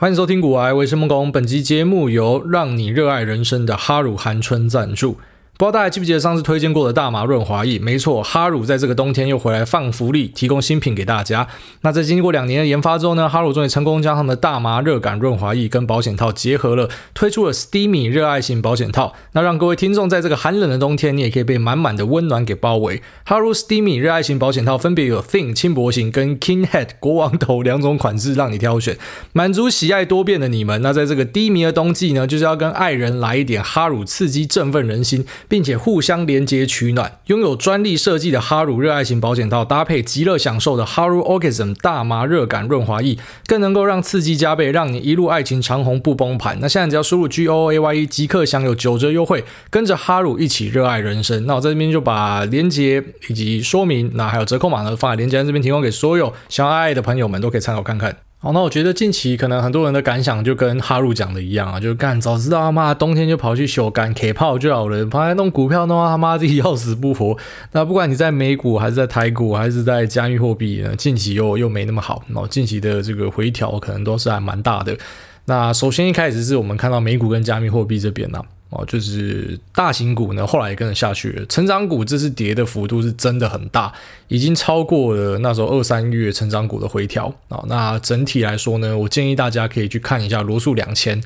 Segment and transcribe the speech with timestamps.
[0.00, 1.28] 欢迎收听《古癌，我是孟工》。
[1.30, 5.18] 本集节目由让你热爱人生的哈鲁寒春赞助。
[5.60, 7.78] 不知道大家记不记得上次推荐过的大麻润滑液？
[7.78, 11.46] 没错，哈鲁在这个冬天又回来放福利，提供新品给大家。
[11.82, 19.12] 那在经过两年的研发之后呢，哈鲁终于成功将他们的大麻热感润滑液跟保险套结合了，推出了 Steamy 热爱型保险套。
[19.32, 23.02] 那让各位听众在这个寒冷的冬天，你也可以被满满的温暖给包围。
[23.26, 28.96] 哈鲁 Steamy 热爱型保险套分别有 Thin 轻薄型跟 King Head 国王头两种款式让你挑选，
[29.34, 30.80] 满足喜爱多变的你们。
[30.80, 35.26] 那在这个低迷的冬季呢，就是要跟爱人来一点哈鲁刺激，振奋人心。
[35.50, 46.56] 并且互相连接取暖，拥有专利设计的哈鲁热爱型保险套，搭配极乐享受的哈鲁 Orgasm 大麻热感润滑液，更能够让刺激加倍，让你一路爱情长红不崩盘。
[46.60, 51.44] 那现在只要输入 G O A Y E 即刻享有九折优惠，跟着哈鲁一起热爱人生。
[51.46, 58.29] 那我在这边就把链接以及说明，那还有折扣码呢，放在链接这边提供给所有想要爱爱的朋友们，都可以参考看看。
[58.42, 67.36] 好，那我觉得近期可能很多人的感想就跟哈鲁讲的一样啊，就干早知道他妈冬天就跑去休干 K 泡就好了，跑来弄股票弄到他妈自己要死不活。
[67.72, 74.96] 那不管你在美股还是在台股还是在加密货币呢，近期又又没那么好，那近期的这个回调可能都是还蛮大的。
[75.44, 81.46] 那首先一开始是我们看到美股跟加密货币这边呢、哦，就是大型股呢，后来也跟着下去了。
[81.46, 83.92] 成长股这次跌的幅度是真的很大，
[84.28, 87.62] 已经超过了那时候二三月成长股的回调啊。
[87.66, 91.20] 那整体来说呢，我建议大家可以去看一下罗素两千。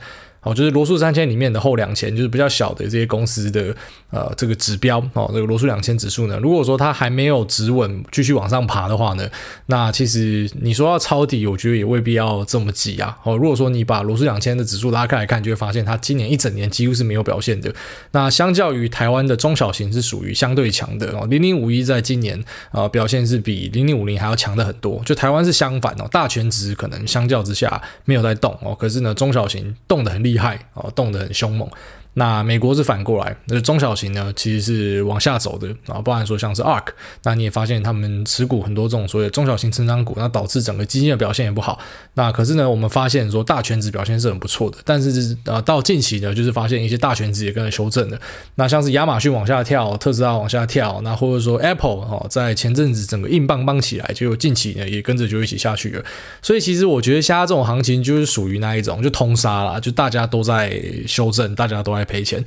[0.44, 3.74] 哦，就是罗素三千里面的后两千，就是比较小的这些公司的
[4.10, 9.26] 呃这个指标哦，这个罗素两千指数呢，如果说它还没有止稳，继续往上爬的话呢，
[9.66, 13.16] 那其实你说要抄底，我觉得也未必要这么急啊。
[13.22, 17.74] 哦，如果说你把罗素两千的指数拉开来看，就会发现它今年一整年几乎是没有表现的。
[18.10, 22.38] 那相较于台湾的中小型是属于相对强的哦，零零五一在今年
[22.70, 25.00] 啊、呃、表现是比零零五零还要强的很多。
[25.06, 30.33] 就台湾是相反哦，大权值可能相较之下没有在动哦，可是呢中小型动得很厉。
[30.34, 31.70] 厉害哦，动得很凶猛。
[32.14, 36.86] 那美国是反过来，那中小型呢，其实是往下走的啊，包含说像是 ARK，
[37.24, 41.78] 那你也发现他们持股很多这种所谓中小型成长股，那导致整个基金的表现也不好。
[42.14, 48.18] 那可是呢，我们发现说大权值表现是很不错的，但是呃到近期呢，就是发现一些大权值也跟着修正了。
[48.54, 56.04] 那像是亚马逊往下跳，特斯拉往下跳，那或者说 Apple 哦，在前阵子整个硬邦邦起来，就近期呢也跟着就一起下去了。
[56.40, 62.44] 所以其实我觉得现在这种行情就是属于那一种，就通杀啦，就大家都在修正，大家都在赔钱。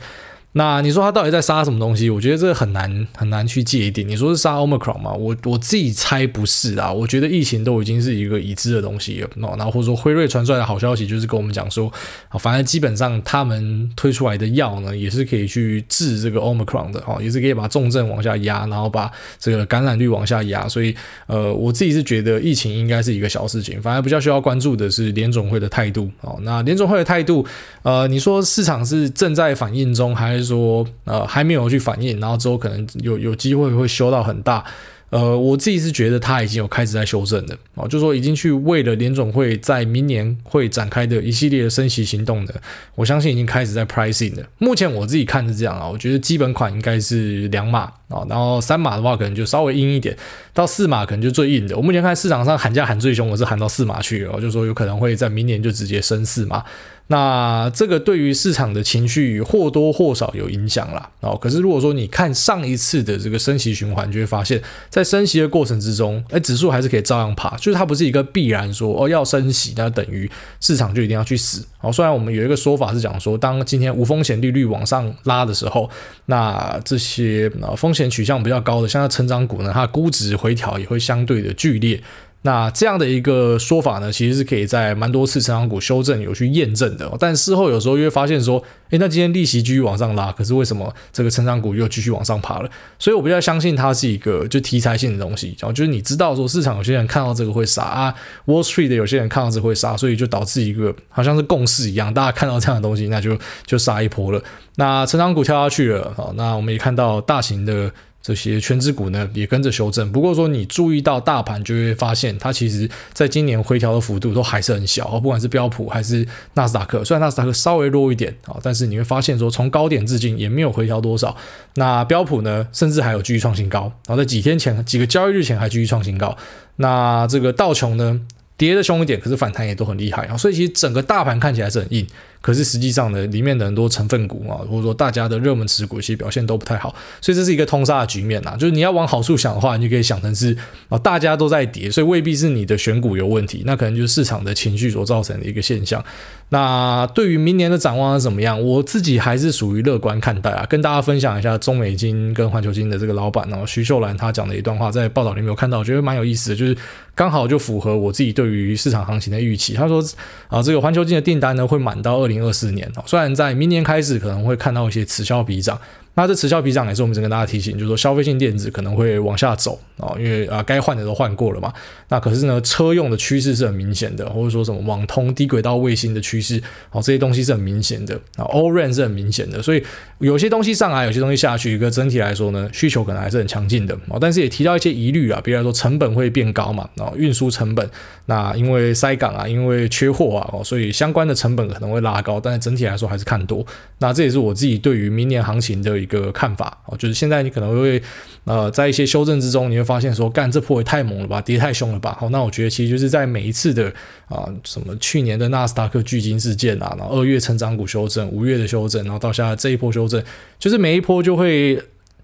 [0.57, 2.09] 那你说他到底在杀什么东西？
[2.09, 4.07] 我觉得这个很难很难去界定。
[4.07, 5.13] 你说是杀 Omicron 吗？
[5.13, 6.91] 我我自己猜不是啊。
[6.91, 9.29] 我觉得疫情都已经是一个已知的东西了。
[9.35, 11.94] 然后或者说辉瑞传出来的好消息就是跟我们讲说，
[12.29, 20.68] 啊反正基本上他们推出来的药呢，也是可以去治这个 Omicron 的哦，也是可以把重症往下压，然后把这个感染率往下压。
[20.68, 20.95] 所以
[21.28, 26.39] 呃，我自己是觉得疫情应该是一个小事情，反而比较需要关注的是联总会的态度哦。
[26.41, 27.45] 那联总会的态度，
[27.84, 30.47] 呃，你说市场是正在反应中还是？
[30.47, 34.63] 说呃还没有去反应，然后之后可能有有机会会修到很大，
[35.09, 42.53] 呃我自己是觉得它已经有开始在修正的哦，就说已经去为了联总会在明年会展开的一系列的升息行动的，
[42.96, 44.44] 我相信已经开始在 pricing 了。
[44.57, 50.16] 目前我自己看是这样啊，我觉得基本款应该是两码啊，然后三码的话可能就稍微硬一点，
[50.53, 51.78] 到四码可能就最硬的。
[51.78, 56.63] 我目前看市场上喊价喊最凶，我是喊到四码去了，就说有可能会在明年就直接升四码。
[57.07, 61.09] 那这个对于市场的情绪或多或少有影响啦。
[61.22, 61.38] 哦。
[61.38, 70.29] 可是如果说你看上一次的这个升息循环，就会发现，在升息的过程之中，哎，指数还是可以照样爬，就是它不是一个必然说哦要升息，那等于
[70.59, 71.66] 市场就一定要去死。
[71.79, 75.89] 哦，虽然我们有一个说法是讲说，当今天无风险利率往上拉的时候，
[76.25, 82.01] 那这些风险取向比较高的，像成长股呢，它估值回调也会相对的剧烈。
[82.47, 92.69] 那这样的一个说法呢，其实是可以在蛮多次成长股修正有去验证的，但事后有时候又会发现说，诶，那今天利息继续往上拉，可是为什么这个成长股又继续往上爬了？
[92.97, 98.16] 所以我比较相信它是一个就题材性的东西，然后就是你知道说市场有些人看到这个会杀啊
[98.46, 104.42] ，Wall Street 的有些人看到这会杀，所以就导致一个好像是共识一样，大家看到这样的东西，那就就杀一波了。
[104.75, 107.92] 那成长股跳下去了，好，那我们也看到大型的。
[108.27, 121.33] 这些权值股呢也跟着修正，不过说你注意到大盘就会发现，它其实在今年回调的幅度都还是很小，不管是标普还是纳斯达克，虽然纳斯达克稍微弱一点啊，但是你会发现说从高点至今也没有回调多少。
[121.75, 126.35] 那标普呢，甚至还有继续创新高，然后在几天前几个交易日前还继续创新高。
[126.75, 128.19] 那这个道琼呢，
[128.57, 132.06] 跌得凶一点，可是反弹也都很厉害啊，所以其实整个大盘看起来是很硬。
[132.42, 138.56] 可是实际上呢，里面的很多成分股啊，或者说大家的热门持股其实表现都不太好，所以这是一个通杀的局面呐。
[138.57, 140.56] 就是你要往好处想的话，你就可以想成是
[140.89, 146.04] 啊，大家都在跌，所以未必是你的选股有问题，那可能就是市场的情绪所造成的一个现象。
[146.50, 148.62] 那对于明年的展望是怎么样？
[148.62, 150.66] 我自己还是属于乐观看待啊。
[150.69, 156.78] 跟大家分享一下中美金跟环球金的这个老板哦，徐秀兰他讲的一段话，在报道里面有看到，我觉得蛮有意思的，就是
[157.13, 159.74] 刚好就符合我自己对于市场行情的预期。
[159.74, 160.01] 他说
[160.48, 165.79] 啊，这个环球金的订单呢会满到二零二四年，虽然在明年开始可能会看到一些此消彼长。
[166.18, 171.72] 那这持消彼长也是我们只跟大家提醒，就是说消费性电子可能会往下走啊，因为啊该换的都换过了嘛。
[172.10, 176.60] 那可是呢，车用的趋势是很明显的，或者说什么网通、低轨道卫星的趋势，
[176.90, 179.62] 哦这些东西是很明显的啊，O-RAN 是很明显的。
[179.62, 179.84] 所以
[180.18, 184.18] 有些东西上来，有些东西下去，一个整体来说呢，需求可能还是很强劲的啊。
[184.19, 187.88] 但是也提到一些疑虑啊，比如说成本会变高嘛，啊运输成本，
[188.25, 193.64] 那因为塞港啊，因为缺货啊，哦所以相关的成本可能会拉高，但是整体来说还是看多。
[194.00, 196.06] 那这也是我自己对于明年行情的。
[196.07, 198.01] 一个看法哦，就是现在你可能会
[198.45, 202.15] 呃，在一些修正之中，你会发现说，干这波也太猛了吧，跌太凶了吧。
[202.18, 203.92] 好，那我觉得其实就是在每一次的
[204.30, 210.24] 啊，什么去年的纳斯达克巨鲸事件啊，然后二月成长股修正，五月的修正，然后到下这一波修正，
[210.57, 211.77] 就是每一波就会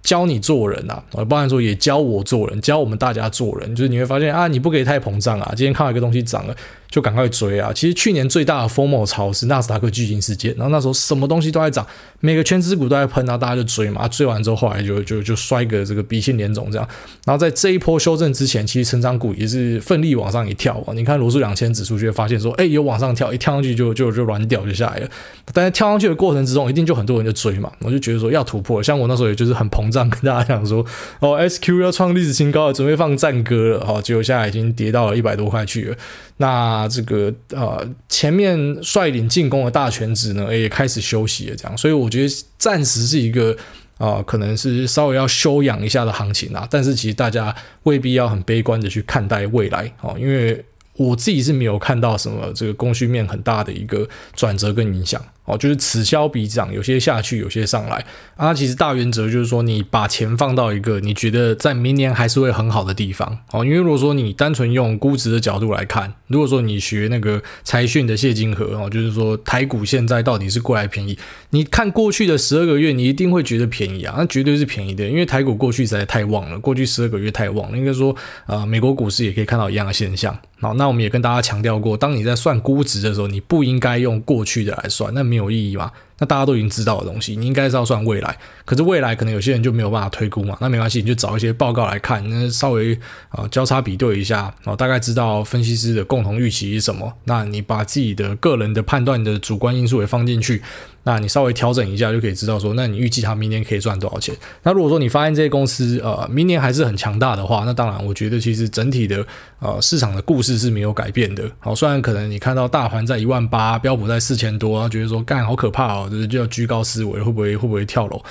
[0.03, 6.55] 教你做人啊，我包含说也教我做人，教我们大家做人，就是你会发现啊，你不可以太膨胀啊，今天看到一个东西涨了。
[6.93, 7.73] 就赶快追啊！
[7.73, 11.83] 其实去年最大的 FOMO 潮是纳斯达克巨鲸事件，然后那时候什么东西都在涨，
[12.19, 14.07] 每个权值股都在喷，啊大家就追嘛。
[14.07, 16.87] 追完之后，后来就就就摔个这个鼻青脸肿这样。
[17.25, 20.93] 然后在这一波修正之前，其实成长股也是奋力往上一跳啊！
[20.93, 25.09] 你看罗素两千指数就会发现说，哎，有往上跳，一跳上去就就就软掉就下来了。
[25.51, 27.71] 但是跳上去的过程之中，一定就很多人就追嘛。
[27.79, 30.85] 我就觉得说要突破，像我那时候也就是很膨这样，跟大家讲说，
[31.19, 33.85] 哦，SQ 要创历史新高了，准备放战歌了。
[33.85, 35.95] 好，结果现在已经跌到了一百多块去了。
[36.37, 43.55] 那这个呃，前面率领进攻的大权值呢，也开始休息了，这样，所以我觉得暂时是一个
[43.99, 50.65] 啊、可能是稍微要休养一下的行情啊，但是其实大家未必要很悲观的去看待未来啊，因为
[50.97, 54.05] 我自己是没有看到什么这个供需面很大的一个
[54.35, 55.23] 转折跟影响。
[55.45, 58.05] 哦，就是此消彼长，有些下去，有些上来
[58.37, 58.53] 啊。
[58.53, 63.39] 其实大原则就是说，你把钱放到一个你觉得在明年还是会很好的地方。
[63.51, 71.17] 哦，因为如果说你单纯用估值的角度来看，如果说你学那个财讯的谢金河哦，就是说台股现在到底是贵还便宜？
[71.49, 77.77] 你看过去的十二个月，你一定会觉得便宜啊，那绝对是便宜的，因为台股过去实在太旺了，过去十二个月太旺了。
[77.77, 80.37] 应该说啊、美国股市也可以看到一样的现象。
[80.61, 85.91] 好，那我们也跟大家强调过，当你在算估值的时候，你不应该用过去的来算，那没有意义吧？
[86.23, 88.37] 那大家都已经知道的东西，你应该是要算未来。
[88.63, 92.97] 可是未来可能有些人就没有办法推估嘛，那没关系，你就找一些报告来看，那稍微
[93.27, 97.11] 啊交叉比对一下，然后大概知道分析师的共同预期是什么。
[97.25, 100.61] 那你把自己的个人的判断的主观因素也放进去。
[101.05, 104.33] 那你稍微调整一下就可以知道说，那你预计它明年可以赚多少钱？
[104.61, 109.25] 那如果说你发现这些公司呃明年还是很强大的话，那当然我觉得其实整体的
[109.59, 111.43] 呃市场的故事是没有改变的。
[111.59, 118.21] 好，虽然可能你看到大盘在一万八，标普在四千多，然后觉得说干好可怕哦，就是就要居高思维，会不会会不会跳楼？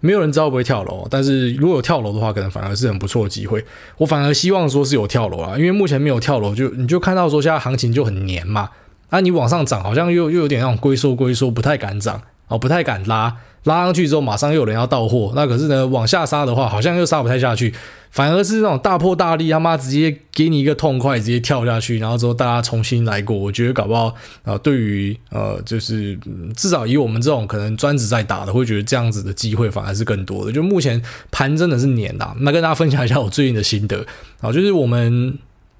[0.00, 3.64] 没有人知道会不会跳楼，但是如果有跳楼的话，可能反而是很不错的机会。
[3.98, 8.70] 我反而希望说是有跳楼啊， 因为目前没有跳楼，就你就看到说现在行情就很黏嘛。
[9.10, 13.34] 啊，你往上涨，好像又又有点那种龟缩龟缩，不太敢涨哦，不太敢拉，
[13.64, 15.32] 拉上去之后马上又有人要到货。
[15.34, 17.72] 那可是呢，往下杀的话，好像又杀不太下去，
[18.10, 23.36] 反而是那种大破大立，他妈直接给你一个痛快，直接跳下去，然后之后大家重新来过。
[23.36, 26.18] 我觉得搞不好啊、对于呃，就是、
[26.54, 30.52] 至少以我们这种可能专职在打的，会觉得这样子的机会反而是更多的。
[30.52, 34.04] 就目前盘真的是黏呐，那跟大家分享一下我最近的心得
[34.40, 35.38] 啊，就是我们。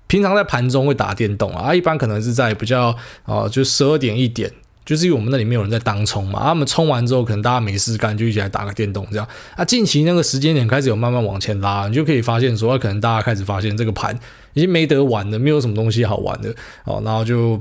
[0.09, 4.53] 平常在盘中会打电动啊，一般可能是在比较啊，就十二点一点，
[4.85, 9.27] 就是因为我们那里没有人在当冲嘛，啊，我们冲完之后，可能大家没事干，就一起来打个电动这样。
[9.57, 14.19] 啊，近期那个时间点开始有慢慢往前拉，你就可以发现说，可能大家开始发现这个盘
[14.55, 17.61] 已经没得玩了，没有什么东西好玩的哦，然后就，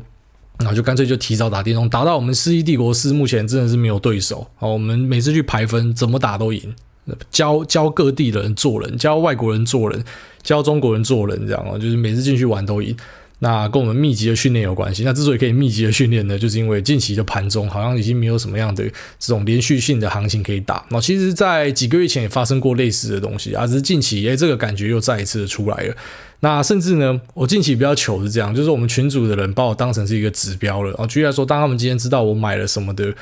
[0.58, 6.74] 然后就干脆就提早打电动，打到我们世纪帝国四目前真的是没有对手哦，我们每次去排分怎么打都赢。
[7.32, 10.02] 教教各地的人做人，教外国人做人，
[10.44, 12.96] 教中国人做人，这样哦，就是每次进去玩都赢。
[13.44, 15.04] 那跟我们密集的训练有关系。
[15.04, 18.84] 那之所以可以密集的训练呢，就是因为近期的盘中好像已经没有什么样的
[19.20, 20.86] 这种连续性的行情可以打。
[20.90, 25.96] 那其实，在几个月前也发生过类似的东西啊，只是近期诶，这个感觉又再一次的出来了。
[26.42, 31.08] 那甚至呢，我近期比较糗是这样，就是我们群组的人把我当成是一个指标了啊。
[31.08, 33.14] 举例来说，当他们今天知道我买了什么的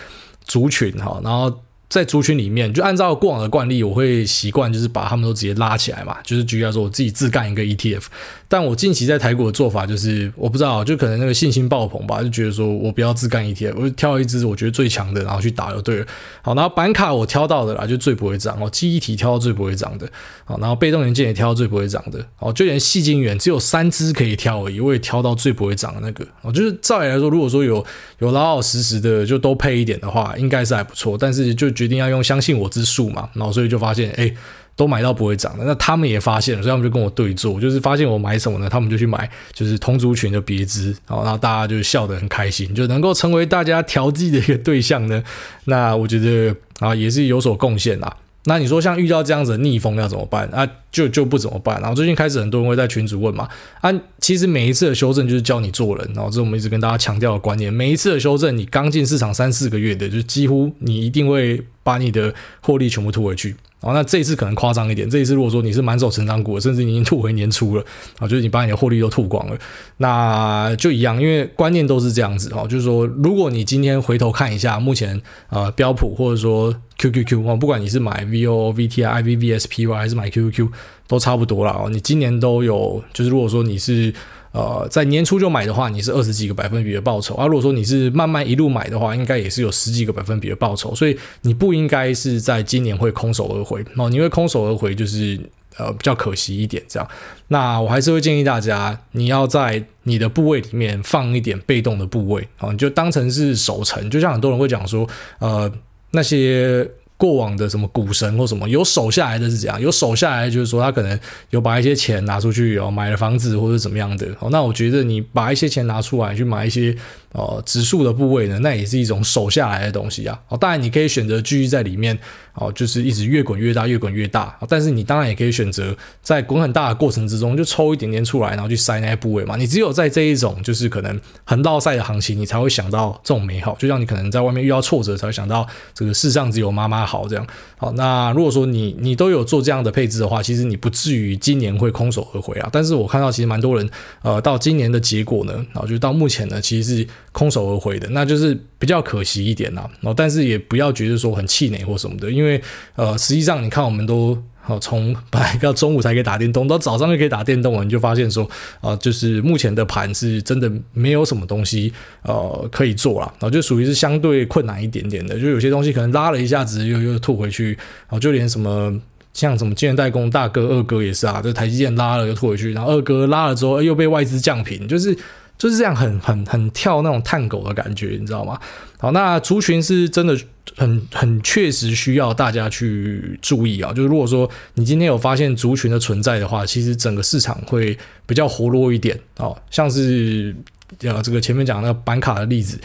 [0.46, 1.62] 族群哈，然后。
[1.90, 8.04] 在族群里面，就按照过往的惯例，我会习惯就是把他们都直接拉起来嘛，就是举例来说，我自己自干一个 ETF，
[8.52, 16.06] 但我近期在台股的做法就是，我不知道，就可能那个信心爆棚吧，就觉得说我不要自干一天我就挑一支我觉得最强的，然后去打就对了。
[16.42, 20.10] 好，然后板卡我挑到的啦，就最不会涨哦，记忆体挑到最不会涨的，
[20.46, 26.26] 好，然后被动元件也挑到最不会涨的，哦，就连细晶圆只有三支可以挑而已，我也挑到最不会涨的那个。
[26.42, 27.86] 哦，就是照理来说，如果说有
[28.18, 34.34] 有老老实实的就都配一点的话，应该是还不错，但是就决定要用相信我之术嘛，然后所以就发现，哎。
[34.80, 38.70] 都买到不会涨的，那他们也发现了，所以他们就跟我对坐，就是发现我买什么呢？
[38.70, 45.22] 他们就去买，就是同族群的别支，然后大家就笑得很开心，就能够成为大家调剂的一个对象呢。
[45.66, 48.16] 那我觉得啊，也是有所贡献啦。
[48.46, 50.48] 那你说像遇到这样子的逆风要怎么办？
[50.54, 51.78] 啊，就就不怎么办。
[51.82, 53.50] 然后最近开始很多人会在群组问嘛，
[53.82, 57.72] 啊，其实每一次的修正就是教你做人，然后这是我们一直跟大家强调的观念。
[57.72, 63.58] 每一次的修正，你刚进市场三四个月的，就几乎你一定会把你的获利全部吐回去。
[63.82, 65.10] 哦，那这一次可能夸张一点。
[65.10, 67.86] 这一次如果说你是满手成长股，甚至你已经吐回年初了，
[68.18, 69.58] 啊，就是你把你的获利都吐光了，
[69.98, 80.68] 那就一样，因为观念都是这样子哈，就是说，如果你今天回头看一下目前呃标普或者说 QQQ 哦，不管你是买 VO、VTI、IVVSPY 还是买 QQQ，
[81.08, 81.90] 都差不多了哦。
[81.90, 84.14] 你今年都有，就是如果说你是。
[84.52, 87.46] 呃，在年初就买的话，你是二十几个百分比的报酬啊。
[87.46, 90.96] 如果说你是慢慢一路买的话，应该也是有十几个百分比的报酬。
[90.96, 94.10] 所以你不应该是在今年会空手而回哦。
[94.10, 95.40] 你会空手而回，就是
[95.78, 97.08] 呃比较可惜一点这样。
[97.50, 104.10] 那我还是会建议大家，你要在你的部位里面放一点被动的部位哦，你就当成是守成。
[104.10, 105.08] 就像很多人会讲说，
[105.40, 105.72] 呃，
[106.12, 106.90] 那些。
[107.20, 109.80] 过往的什么股神或什么有守下来的是怎样？
[109.80, 111.20] 有守下来就是说他可能
[111.52, 114.50] 有把一些钱拿出去哦，买了房子或者怎么样的哦。
[114.50, 116.96] 那我觉得你把一些钱拿出来去买一些。
[117.34, 120.40] 哦，指数的部位呢，那也是一种守下来的东西啊。
[120.48, 122.18] 哦，当然你可以选择继续在里面
[122.56, 124.58] 哦，就是一直越滚越大，越滚越大。
[124.68, 129.56] 但是你当然也可以选择在滚很大的过程之中，就抽一点点出来，然后去塞那些部位嘛。
[129.56, 133.76] 你只有在这一种就是可能很落赛的行情，你才会想到这种美好。
[133.78, 137.46] 就像你可能在外面遇到挫折，才会想到这个世上只有妈妈好这样。
[137.78, 142.68] 好，那如果说你你都有做这样的配置的话，其实你不至于今年会空手而回啊。
[142.72, 143.88] 但是我看到其实蛮多人
[144.24, 147.08] 呃，到今年的结果呢，然后就到目前呢，其实是。
[147.40, 149.90] 空手而回的，那就是比较可惜一点啦。
[150.02, 152.62] 哦，但是也不要觉得说很气馁或什么的，因为
[152.98, 158.46] 呃，实际上你看，我们都哦从本来到中午才可以打电动，到早上就可以打电动了，你就发现说
[158.82, 161.94] 啊、就是目前的盘是真的没有什么东西
[162.24, 168.94] 呃可以做了，然后就属于是相对困难一点点的，就有些东西可能拉了一下子又又吐回去，然后就连什么
[169.32, 175.18] 像什么晶圆代工大哥二哥也是啊，就台积电拉了又吐回去，然后二哥拉了之后又被外资降平，就是。
[175.60, 178.60] 就是这样很很很跳那种探狗的感觉，你知道吗？
[178.98, 180.36] 好，那族群是真的
[180.76, 183.94] 很很确实需要大家去注意啊。
[183.94, 189.56] 就是如果说你今天有发现族群的存在的话，其实整个市场会比较活络一点哦。
[189.70, 190.56] 像是
[191.02, 192.80] 呃这个前面讲那个板卡的例子。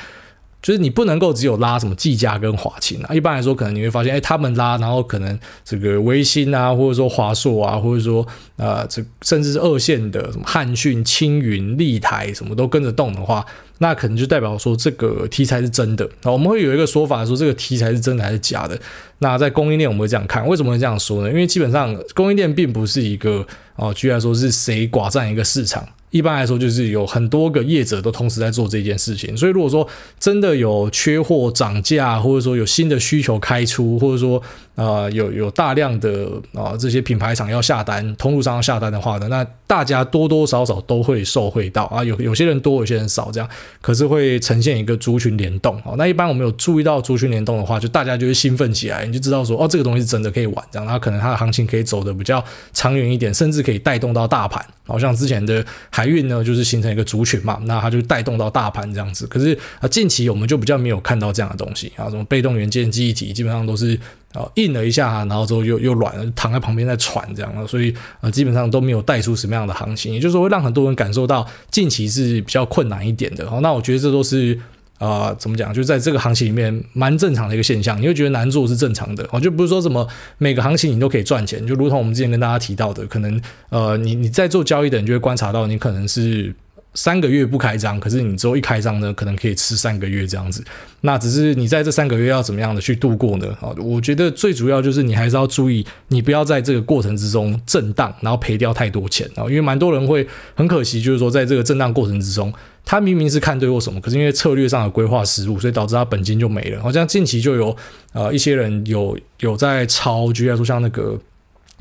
[0.64, 13.44] 就是你不能够只有拉什么技嘉跟华擎啊，一般来说可能你会发现，哎，他们拉，然后可能这个微星啊，或者说华硕啊，或者说呃，这甚至是二线的什么汉讯、青云、立台，什么都跟着动的话，
[13.76, 16.08] 那可能就代表说这个题材是真的。
[16.22, 18.80] 那我们会有一个说法说这个题材是真的还是假的。
[19.18, 21.28] 那在供应链我们会这样看，为什么会这样说呢？
[21.28, 25.86] 因为基本上供应链并不是一个哦，居然说是谁寡占一个市场。
[26.14, 29.84] 一般来说，就是有很多个业者都同时在做这件事情，所以如果说
[30.20, 34.40] 真的有缺货、涨价，或者说有新的需求开出，或者说
[34.76, 43.48] 呃有有大量的啊、呃、这些品牌厂要下单、通路商要下单的话呢，那大家多多少少都会受惠到啊，有有些人多，有些人少，这样
[43.80, 45.96] 可是会呈现一个族群联动哦。
[45.98, 54.64] 那一般我们有注意到族群联动的话，就大家就会兴奋起来，你就知道说哦，这个东西是真的可以玩，这样，那可能它的行情可以走得比较长远一点，甚至可以带动到大盘。
[54.86, 59.26] 好像之前的海运呢，就是形成一个族群嘛，那它就带动到大盘这样子。
[59.26, 63.98] 可是啊，近期我们就比较没有看到这样的东西啊，什么被动元件、记忆体，基本上都是
[64.32, 73.48] 啊硬了一下，然后之后又又软了，躺在旁边在喘这样，所以啊，基本上都没有带出什么样的行情，也就是说会让很多人感受到近期是比较困难一点的。
[73.48, 74.58] 好，那我觉得这都是。
[74.98, 75.74] 啊、怎么讲？
[75.74, 78.00] 就在这个行情里面，蛮正常的一个现象。
[78.00, 80.06] 你会觉得难做是正常的哦，就不是说什么
[80.38, 81.66] 每个行情你都可以赚钱。
[81.66, 86.54] 就如同我们之前跟大家提到的，可能呃，你你在做交易的，人就会观察到，你可能是
[86.94, 90.64] 三个月不开张，可是你之后一开张呢，可能可以吃三个月这样子。
[91.00, 93.48] 那只是你在这三个月要怎么样的去度过呢？
[93.60, 99.42] 啊，我觉得最主要就是你还是要注意，你不要在这个过程之中震荡，然后赔掉太多钱啊。
[99.48, 102.50] 因为蛮多人会很可惜，就是说在这个震荡过程之中。
[102.84, 106.82] 他明明是看对或什么，可是因为策略上的规划失误，所以导致他本金就没了。
[106.82, 107.74] 好像近期就有
[108.12, 111.18] 呃一些人有有在抄，举例来说像那个，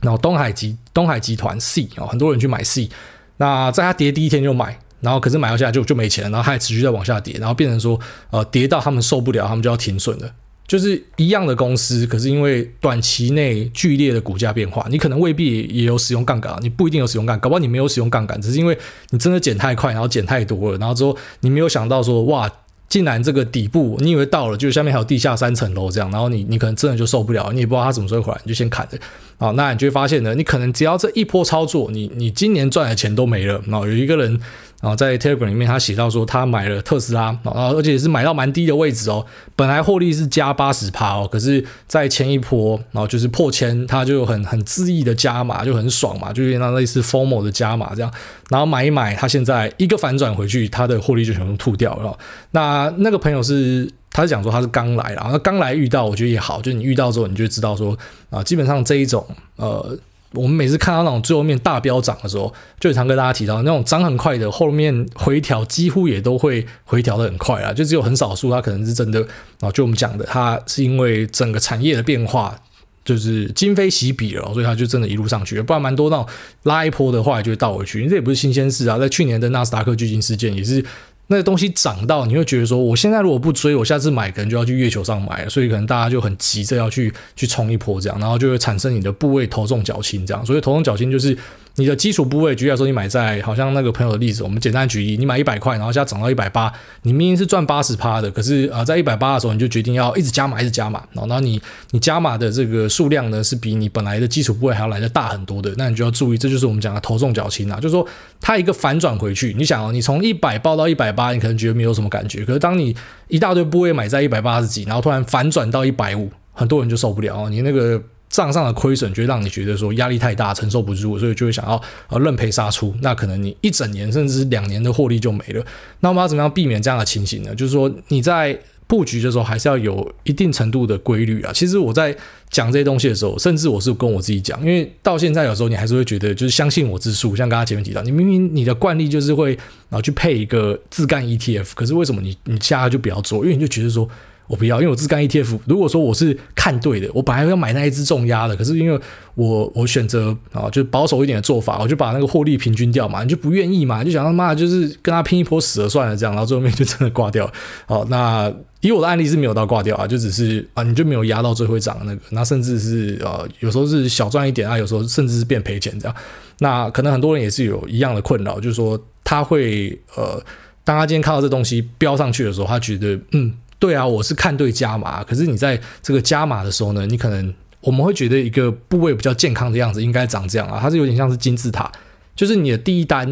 [0.02, 2.90] 然后东海集东海集团 C 啊，很多人去买 C。
[3.38, 10.32] 那在他跌第一天就买，然后可是买到下来就就没钱了，然后它还持续在往下跌，然后变成说呃跌到他们受不了，他们就要停损了。
[10.74, 18.76] 就是一样的公司，可是因为短期内剧烈的股价变化，你可能未必也有使用杠杆，你不一定有使用杠杆，搞不好你没有使用杠杆，只是因为
[19.12, 22.52] 你真的减太快，然后减太多了，然后之后你没有想到说哇。
[22.90, 29.00] 竟然这个底部，你以为到了，就是下面还有地下三层楼这样，然后你你可能真的就受不了，你也不知道它什么时候回来，你就先砍了。
[29.40, 33.60] 啊，那你就会发现呢，你可能只要这一波操作，你你今年赚的钱都没了。
[33.66, 34.40] 然后有一个人。
[34.84, 39.26] 然后在 Telegram 里面，他写到说他买了特斯拉，然后而且是买到蛮低的位置哦。
[39.56, 48.12] 本来获利是加八十趴哦，可是，在前一波，然后就是破千，他就很很恣意的加码，就很爽嘛，就有点那类似 formal 的加码这样。
[48.50, 52.20] 然后买一买，他现在一个反转回去，他的获利就全部吐掉了。
[52.52, 57.98] 那那个朋友是，他是讲说他是刚来，然后刚来遇到，我觉得也好，就你遇到之后，你就知道说
[58.30, 59.26] 啊，基本上这一种
[59.56, 59.98] 呃。
[60.34, 69.26] 我们每次看到那种最后面大飙涨的时候，就常跟大家提到那种涨很快的，后面回调几乎也都会回调的很快啊，就只有很少数它可能是真的
[69.60, 72.60] 啊，就我们讲的，它是因为整个产业的变化，
[73.06, 76.26] 就是今非昔比了，所以它就真的一路上去了，不然蛮多那种
[76.64, 80.84] 拉一波的话就会倒回去，这也不是新鲜事啊，在去年的纳斯达克巨鲸事件也是。
[81.28, 91.38] 那个东西涨到，你会觉得说，我现在如果不追，我下次买可能就要去月球上买了，所以可能大家就很急着要去去冲一波这样，然后就会产生你的部位头重脚轻这样，所以头重脚轻就是。
[91.76, 108.08] 你的基础部位，举例来说，你买在好像那个朋友的例子，我们简单举例，你买一百块，然后现在涨到一百八，你明明是赚八十趴的，可是啊、呃，在一百八的时候，你就决定要一直加码，一直加码，然后你你加码的这个数量呢，是比你本来的基础部位还要来的大很多的，那你就要注意，这就是我们讲的头重脚轻啊，就是说
[108.40, 112.96] 它一个反转回去，你想哦，你从一百报到一百八，你可能觉得没有什么感觉，可是当你
[113.30, 118.00] 一大堆部位买在一百八十几，然后突然反转到一百五，很多人就受不了，你那个。
[118.34, 122.92] 账上的亏损就会让你觉得说压力太大，承受不住，所以就会想要呃认赔杀出。
[123.02, 125.64] 那可能你一整年甚至两年的获利就没了。
[126.00, 127.54] 那我们要怎么样避免这样的情形呢？
[127.54, 131.52] 就是说你在布局的时候还是要有一定程度的规律啊。
[131.54, 132.16] 其实我在
[132.50, 137.36] 讲这些东西的时候，甚至我是跟我自己讲，因为到现在有时候你还是会觉得就是相信我之术。
[137.36, 139.52] 像刚刚前面提到，你明明你的惯例就是会
[139.90, 143.44] 然后去配一个自干 ETF，可是为什么你你下就不要做？
[143.44, 144.10] 因为你就觉得说。
[144.48, 145.58] 我不要，因为我自干 ETF。
[145.66, 149.00] 如果说我是看对的，我本来要买那一只重压的，可是因为
[149.36, 157.52] 我我选择啊，就保守一点的做法，我就把那个获利平均掉嘛，你就不愿意嘛，你就想他妈就是跟他拼一波死了算了这样，然后最后面就真的挂掉。
[157.86, 166.16] 好，那以我的案例是没有到挂掉啊，就只是啊，你就没有压到最会涨的那个，那甚至是呃有时候是小赚一点啊，有时候甚至是变赔钱这样。
[166.60, 170.44] 那可能很多人也是有一样的困扰，就是说他会呃，
[170.84, 173.54] 当他今天看到这东西飙上去的时候，他觉得嗯。
[173.84, 181.92] 对啊，我是看对加码，可是你在这个加码的时候呢，你可能我们会觉得一个部位比较健康的样子应该长这样啊，它是有点像是金字塔，
[182.34, 183.28] 就是你的第一单，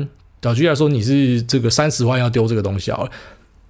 [0.54, 3.00] 举例来说你是这个三十万要丢这个东西啊，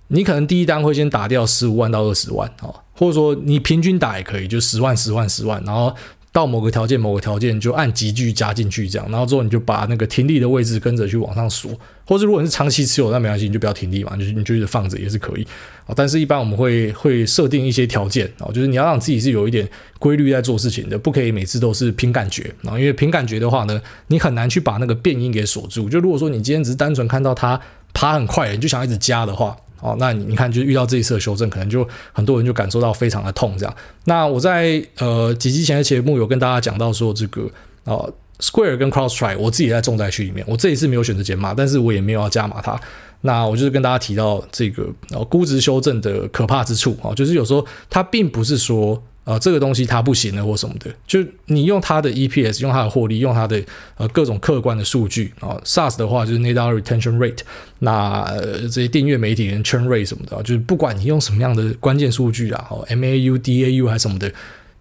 [0.07, 5.95] 你可能第一单会先打掉十五万到二十万哦，或者说你平均打也可以，就十万十万十万，然后。
[6.33, 15.45] 到某个条件，某个条件就按级距加进去，这样，然后之后你就把那个停利的位置跟着去往上锁，或者如果你是长期持有，那没关系，你就不要停利嘛，就是你就放着也是可以
[15.85, 15.91] 啊。
[15.93, 19.67] 但是一般我们会会设定一些条件啊，就是你要让自己是有一点
[19.99, 25.89] 规律在做事情的，不可以每次都是凭感觉啊，因为凭感觉的话呢，你很难去把那个变因给锁住。
[25.89, 27.59] 就如果说你今天只是单纯看到它
[27.93, 29.57] 爬很快，你就想一直加的话。
[29.81, 33.75] 哦，那你你看，就遇到这一次的修正，可能就很多人就感受到非常的痛，这样。
[34.05, 37.49] 那我在呃几期前的节目有跟大家讲到说，这个
[37.83, 37.99] 啊
[38.39, 42.79] Square 跟 CrossTry，我自己在重灾区里面，我这一次没有选择减码，但是我也没有要加码它。
[43.21, 49.01] 那我就是跟大家提到这个呃估值修正的可怕之处啊，就是有时候它并不是说。
[49.31, 53.63] 呃，这个东西它不行了或什么的，就你用它的 EPS，用它的获利，用它的
[53.95, 57.39] 呃各种客观的数据啊、，SaaS 的话就是 nadir retention Rate，
[57.79, 64.29] 那、呃、这些订阅媒体人 Churn Rate 什么的，就是不管你用什么样的关键数据啊，哦 MAU、DAU 还是什么的，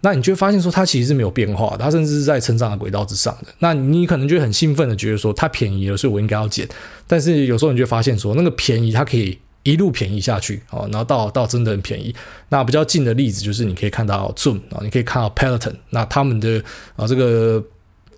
[0.01, 3.53] 那你就会发现说它其实是没有变化，它甚至是在成长的轨道之上的。
[3.59, 6.67] 那你可能就很兴奋的觉得说它便宜了，所以我应该要减。
[7.07, 9.37] 但是有时候你就发现说那个便宜它可以。
[9.63, 12.13] 一路便宜下去，哦，然后到到真的很便宜。
[12.49, 16.63] 那比较近的例子就是你可以看到 Zoom 啊，你可以看到 Peloton，那他们的
[16.95, 17.63] 啊这个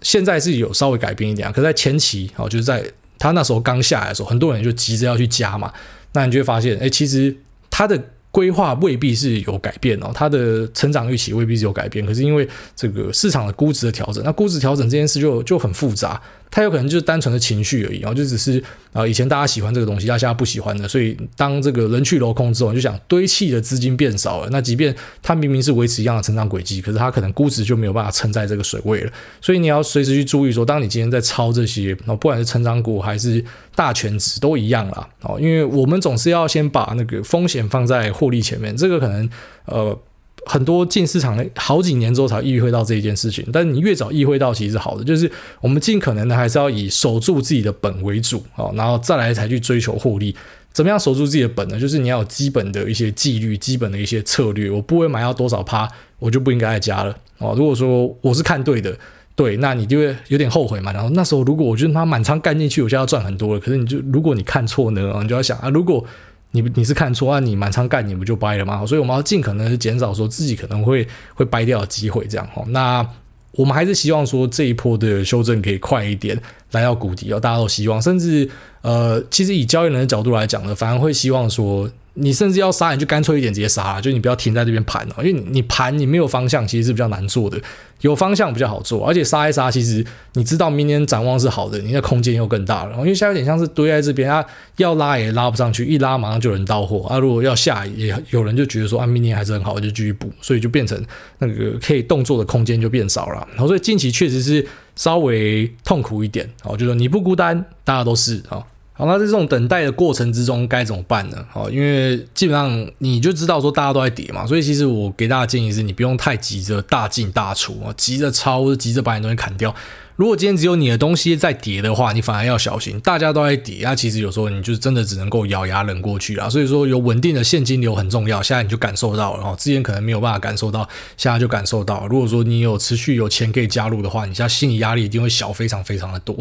[0.02, 2.84] 现在是有稍微改变一点，可在前期哦，就是在
[3.18, 5.74] 他那时候刚下来的时候，很多人就急着要去加嘛，
[6.14, 7.36] 那你就会发现，哎，其实
[7.70, 8.02] 他的。
[8.34, 16.20] 规划未必是有改变哦，它的成长预期未必是有改变，可是因为这个市场的估值的调整，那估值调整这件事就就很复杂。
[16.56, 29.12] 它有可能就是单纯的情绪而已，然后就只是啊、以前大家喜欢这个东西，他现在不喜欢了，所以当这个人去楼空之后，你就想堆砌的资金变少了，那即便它明明是维持一样的成长轨迹，可是它可能估值就没有办法撑在这个水位了，
[29.42, 39.28] 所以你要随时去注意说，当你今天在抄这些，不管是成长股还是大权值都一样啦，哦，因为我们总是要先把那个风险放在获利前面，这个可能
[39.66, 40.00] 呃。
[40.46, 45.04] 很多进市场好几年之后才意会到这一件事情，但是你越早意会到，其实是好的。
[45.04, 50.36] 就是我们尽可能的还是要以守住自己的本为主啊，然后再来才去追求获利。
[50.74, 51.80] 怎么样守住自己的本呢？
[51.80, 54.70] 就是你要有基本的一些纪律、基本的一些策略。
[54.70, 55.88] 我不会买到多少趴，
[56.20, 57.54] 我就不应该再加了哦。
[57.58, 58.98] 如果说我是看对的，
[59.36, 60.92] 对，那你就会有点后悔嘛。
[60.92, 63.60] 然后那时候如果我觉得他满仓干进去，我就要赚很多了。
[63.60, 66.06] 可是你就如果你看错呢，你就要想啊，如果。
[66.54, 67.40] 你你是看错啊？
[67.40, 68.86] 你满仓干，你不就掰了吗？
[68.86, 72.64] 所以我们要尽可能的减少说自己可能会会掰掉的机会，这样哈。
[72.68, 73.06] 那
[73.52, 78.02] 我们还是希望说这一波的修正可以快一点来到谷底哦，大家都希望。
[78.02, 78.50] 甚至
[78.82, 81.90] 呃，其实以交易人的角度来讲呢，反而会希望说。
[82.16, 87.60] 你甚至要杀，你就干脆一点直接杀了，就你不要停在这边盘哦，因为你盘你没有方向，其实是比较难做的。
[88.02, 92.98] 有方向比较好做，而且杀一杀，其实你知道明年展望是好的，你的空间又更大了。
[92.98, 94.46] 因为现在有点像是堆在这边啊，
[94.76, 97.18] 要拉也拉不上去，一拉马上就有人到货啊。
[97.18, 101.02] 如果要下，也有人就觉得说啊，明年还是很好，就继续补，所以就变成
[101.40, 103.48] 那个可以动作的空间就变少了。
[103.52, 108.62] 然后所以近期确实是稍微痛苦一点哦，就说你不孤单，大家都是啊。
[108.96, 111.46] 好，那在这种等待的过程之中该怎么办呢？
[111.52, 119.74] 好，因为基本上你就知道说大家都在跌嘛，所以其实我给大家建议是，你不用太急着大进大出啊，急着抄急着把你东西砍掉。
[120.16, 123.00] 如果今天只有你的东西在跌的话，你反而要小心。
[123.00, 126.48] 大家都在跌，那其实有时候你就真的只能够咬牙忍过去了。
[126.48, 128.40] 所以说，有稳定的现金流很重要。
[128.40, 132.06] 现在你就感受到了，之前可能没有办法感受到，现在就感受到。
[132.08, 136.38] 如果说你有持续有钱可以加入的话，你现在心理压力一定会小非常非常的多。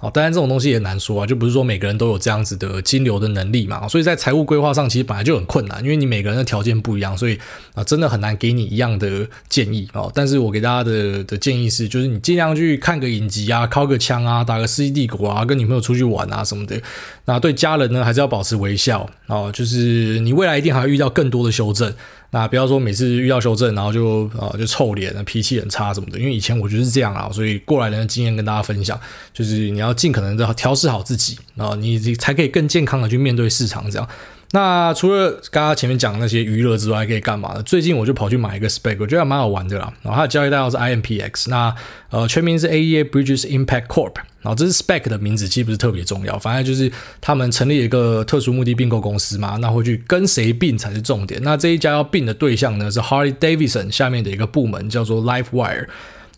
[0.00, 3.88] 哦，当然这种东西也难说啊，就不是说每个人都有这样子的金流的能力嘛。
[3.88, 7.36] 所以在财务规划上，其实本来就很困难，因为你每个人的条件不一样，所以
[7.74, 10.08] 啊，真的很难给你一样的建议啊。
[10.14, 13.98] 但是我给大家的的建议是，就是你尽量去看个影集啊，敲个。
[14.04, 16.78] 枪啊，打个世纪帝国啊，跟女朋友出去玩啊什么的。
[17.24, 19.50] 那对家人呢，还是要保持微笑哦。
[19.50, 21.90] 就是你未来一定还会遇到更多的修正。
[22.34, 26.18] 那不要说每次遇到修正，然后就啊就臭脸，脾气很差什么的。
[26.18, 28.98] 因为以前我就是这样啊，所以过来人的经验跟大家分享，
[29.32, 34.08] 就是你要尽可能的调试好自己啊，你才可以更健康的去面对市场这样。
[34.50, 37.62] 那除了刚刚前面讲的那些娱乐之外，可以干嘛呢？
[37.62, 39.92] 最近我就跑去买一个 spec，我觉得还蛮好玩的啦。
[40.02, 41.72] 然后它的交易代号是 IMPX，那
[42.10, 44.14] 呃全名是 AEA Bridges Impact Corp。
[44.44, 51.42] 然后这是 Spec 的名字，其实不是特别重要，反正就是他们成立一个特殊目的并购公司嘛，那会去跟谁并才是重点。
[51.42, 55.86] 那这一家要并的对象呢，是 Harley Davidson 下面的一个部门，叫做 LifeWire。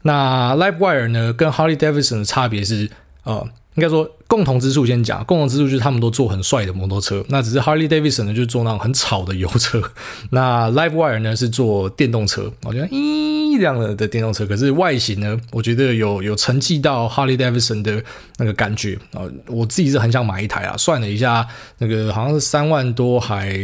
[0.03, 2.89] 那 LifeWire 呢，跟 Harley Davidson 的差别是
[3.25, 3.47] 呃。
[3.77, 9.81] 应该说共同之处先讲，共同之处就是他们都做很帅的摩托车，那只是 Harley Davidson 呢就是做那种很吵的油车，
[10.31, 18.03] 那 LiveWire 呢是做电动车，我觉得咦这样的的电动车，可是外形呢，我觉得有有承继到 Harley Davidson 的
[18.39, 21.47] 那个感觉啊，我自己是很想买一台啊，算了一下，
[21.79, 23.57] 那个好像是三万多还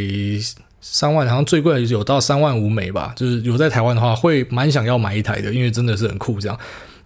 [0.80, 6.56] 三万，好像最贵的有到三万五美吧，就是有在台湾的话会蛮想要买一台的，因为真的是很酷这样，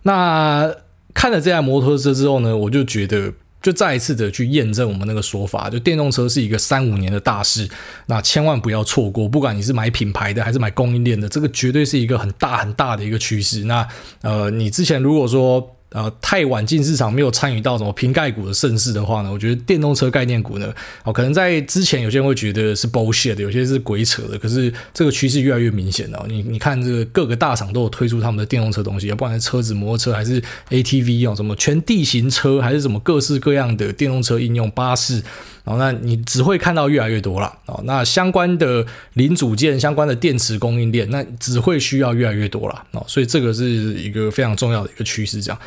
[0.02, 0.70] 那。
[1.14, 3.32] 看了这台摩托车之后呢，我就觉得，
[3.66, 7.68] 就再一次的去验证我们那个说法，就电动车是一个三五年的大事，
[8.06, 9.28] 那千万不要错过。
[9.28, 13.64] 不管你是买品牌的还是买供应链的，这个绝对是一个很大很大的一个趋势。
[13.64, 13.84] 那
[14.22, 15.75] 呃，你之前如果说。
[15.90, 24.36] 呃，太晚进市场，没有参与到什么瓶盖股的盛世的话呢，我觉得电动车概念股呢，哦，可能在之前有些人会觉得是 bullshit 的，有些是鬼扯的。
[24.36, 26.26] 可是这个趋势越来越明显了。
[26.28, 35.22] 你你看，这个各个大厂都有推出他们的电动车东西，不管是车子、摩托车还是 ATV 哦，什么全地形车，还是什么各式各样的电动车应用，巴士。
[35.66, 37.82] 哦，那你只会看到越来越多了哦。
[37.84, 43.04] 那相关的零组件、相关的电池供应链，那只会需要越来越多了哦。
[43.08, 45.42] 所以这个是一个非常重要的一个趋势。
[45.42, 45.60] 这样，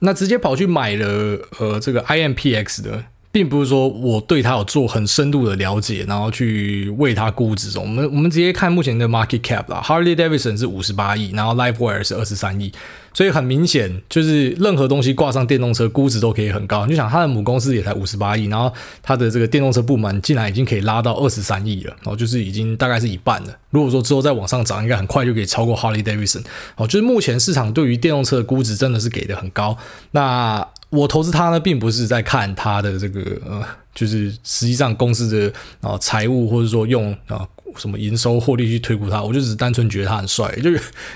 [0.00, 7.76] 那直接跑去买了呃这个 IMPX 的，并不是说我对它有做很深度的了解，然后去为它估值。
[7.80, 12.70] 我们我们直接看目前的 market cap 啦，Harley Davidson 是五十八亿，然后 LiveWire 是二十三亿。
[13.12, 16.84] 所以很明显，就是任何东西挂上电动车，估值都可以很高。
[16.84, 23.48] 你就想，它的母公司也才五十八亿，然后它的这个电动车部门竟然已经可以拉到二十三亿了，然后就是已经大概是一半了。
[23.70, 26.44] 如果说之后再往上涨，应该很快就可以超过 Harley Davidson。
[26.76, 29.76] 哦，就是目前市场对于电动车的估值真的是给的很高。
[30.12, 30.64] 那
[30.94, 33.62] 我投资它呢，并不是在看它的这个呃，
[33.94, 37.46] 就是实际上公司的啊财务，或者说用啊。
[37.76, 40.70] 什么营收获利去推估它，我就只是单纯觉得他很帅，就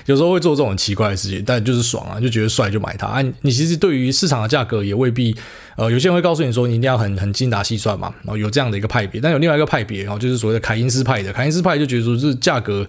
[0.07, 3.07] 有时候会做这种奇怪的事情，但就是爽啊，就觉得帅就买它。
[3.07, 5.33] 啊，你其实对于市场的价格也未必，
[5.77, 12.85] 呃，有些人会告诉你说你一定要很很精打细算嘛，然后有这样的一个派别，但有另外一个派别，然后就是所谓的凯因斯派的，凯因斯派就觉得说是价格。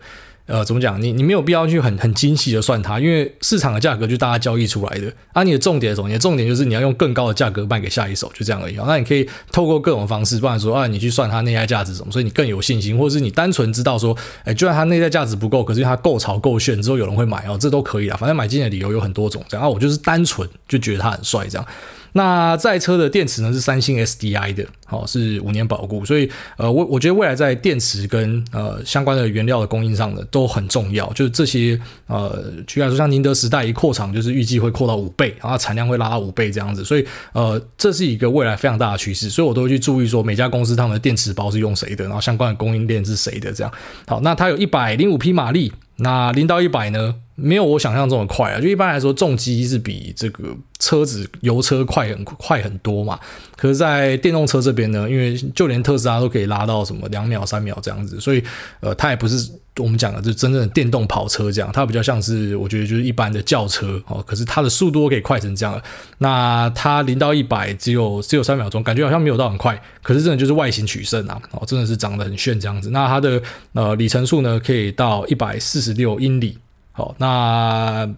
[0.51, 1.01] 呃，怎么讲？
[1.01, 5.13] 你你没有必要去很很精细的算它，因为市场的价格就大家交易出来的。
[5.33, 6.09] 啊，你的重点是什么？
[6.09, 8.75] 你的重点就是你要用更高的价格卖给下一手，就这样而已。
[8.85, 18.17] 那你可以透过各种方式，不然说啊，你去算它内在价值什么，所以你更有信心，或者是你单纯知道说，哎，就算它内在价值不够，可是它够潮够炫之后有人会买哦，这都可以啊。
[18.19, 21.65] 反正买进的理由有很多种，这样，我就是单纯就觉得它很帅这样。
[22.13, 43.73] 那载车的电池呢，是三星 SDI 的，好，是五年保固，所以呃我我觉得未来在电池跟呃相关的原料的供应上呢都很重要，就是这些呃举例来说，像宁德时代一扩厂就是预计会扩到五倍，然后产量会拉到五倍这样子，所以呃这是一个未来非常大的趋势，所以我都会去注意说每家公司他们的电池包是用谁的，然后相关的供应链是谁的这样。
[44.07, 45.73] 好，那它有一百零五匹马力。
[46.03, 48.61] 那零到一百呢，没有我想象中的快啊。
[48.61, 53.19] 就一般来说，重机是比这个车子油车快很快很多嘛。
[53.57, 58.43] 可是，在电动车这边呢，因为就连特斯拉都可以拉到什么两秒、三秒这样子，所以
[58.81, 64.25] 呃，它也不是我们讲的就真正的电动跑车这样，它比较像是我觉得就是一般的轿车哦。
[64.27, 65.81] 可是它的速度可以快成这样，
[66.19, 72.89] 那它零到一百只有只有三秒钟，感觉好像没有到很快，可是真的就是外形取胜啊，哦，真的是长得很炫这样子。
[72.91, 73.43] 那它的
[73.75, 76.57] 呃里程数呢，可以到一百四十六英里。
[77.01, 78.09] 好，那。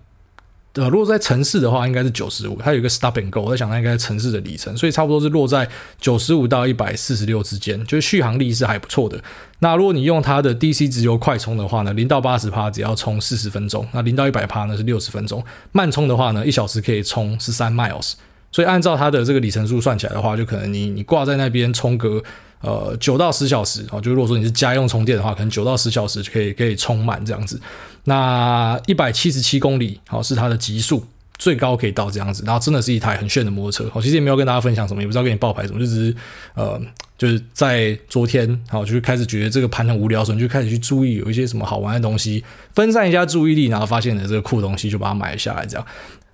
[0.75, 2.59] 呃，如果在城市的话，应该是九十五。
[2.59, 5.69] 它有一个 stop and go，我在想它应该是城市的里程，所以差不多是落在
[6.01, 9.23] 九十五到一百四十六之间，就是续航力是还不错的。
[9.59, 15.45] 那如果你用它的 DC 直流快充的话呢，零到八十趴只要充四十分钟，那零到一百趴呢是六十分钟。
[15.73, 18.15] 慢充的话呢，一小时可以充十三 miles。
[18.51, 22.23] 所以按照它的这个里程数算起来的话，就可能你你挂在那边充个
[22.63, 27.61] 呃九到十小时，哦，就如果说你是家用充电的话，可能九到十小时就可以可以充满这样子。
[28.05, 31.07] 那一百七十七公里，好，是它的极速，
[31.39, 32.43] 最高可以到这样子。
[32.45, 36.17] 然后真的是一台很炫的摩托车，好，其实也没有跟大家分享什么，也不知道给你报牌什么，就只是
[36.55, 36.81] 呃，
[37.17, 42.43] 就是在昨天，好，就是开始觉得这个盘很无聊，所以就开始去注意有一些什么好玩的东西，
[42.75, 45.87] 分散一下注意力，然后发现了这个酷东西，就把它买下来这样。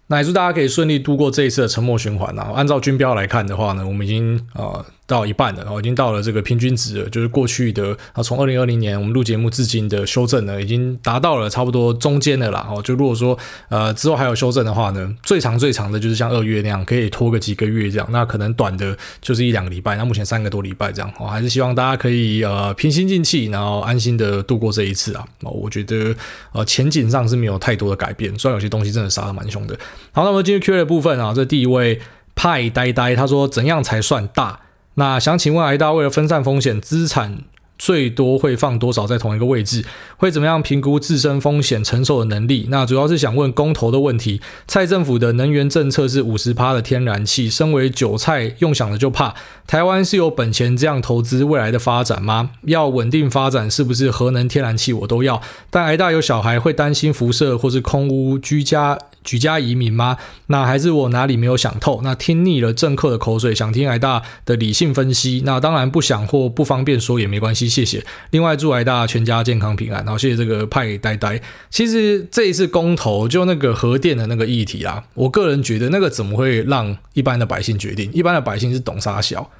[0.07, 2.55] 那也祝大家可以顺利度过这一次的沉没循环然后！
[2.55, 4.85] 按照均标来看的话呢，我们已经呃。
[5.09, 12.69] 到一半了，然后已经到了这个平均值了，就是过去的啊，从二零二零年我们录节目至今的修正呢，已经达到了差不多中间的啦。
[12.71, 13.37] 哦，就如果说
[13.71, 18.07] 呃之后还有修正的话呢，最长最长的就是像二月那样，可以拖个几个月这样。
[18.11, 21.11] 那可能短的就是一两个礼拜，那目前三个多礼拜这样。
[21.19, 25.27] 哦，还是希望大家可以呃平心静气，然后安心的度过这一次啊。
[25.41, 26.15] 哦，我觉得
[26.53, 29.75] 呃前景上是没有太多的改变，虽然有些东西真的杀的蛮凶的。
[30.13, 31.99] 好，那么进入 Q&A 的部分啊，这第一位
[32.35, 34.61] 派呆呆他说，怎样才算大？
[34.99, 37.39] 那想请问挨大，为了分散风险，资产
[37.79, 39.85] 最多会放多少在同一个位置？
[40.17, 42.67] 会怎么样评估自身风险承受的能力？
[42.71, 44.41] 那主要是想问公投的问题。
[44.67, 49.35] 蔡政府的能源政策是五十趴的天然气，身为韭菜，用想了就怕。
[49.67, 52.51] 台湾是有本钱这样投资未来的发展吗？
[52.63, 55.41] 要稳定发展，是不是核能、天然气我都要？
[55.71, 58.99] 但癌大有小孩，会担心辐射或是空屋居家。
[59.25, 60.17] 举家移民吗？
[60.47, 62.01] 那还是我哪里没有想透？
[62.03, 65.43] 那听腻了政客的口水，想听癌大的理性分析。
[65.45, 68.05] 那当然不想或不方便说也没关系，谢谢。
[68.31, 70.05] 另外祝癌大全家健康平安。
[70.05, 71.41] 然后谢谢这个派呆呆。
[71.71, 78.11] 其实这一次公投就那个核电的那个议题啊，我个人觉得那个怎么会让一般的百姓决定？
[78.13, 79.51] 一般的百姓是懂啥小？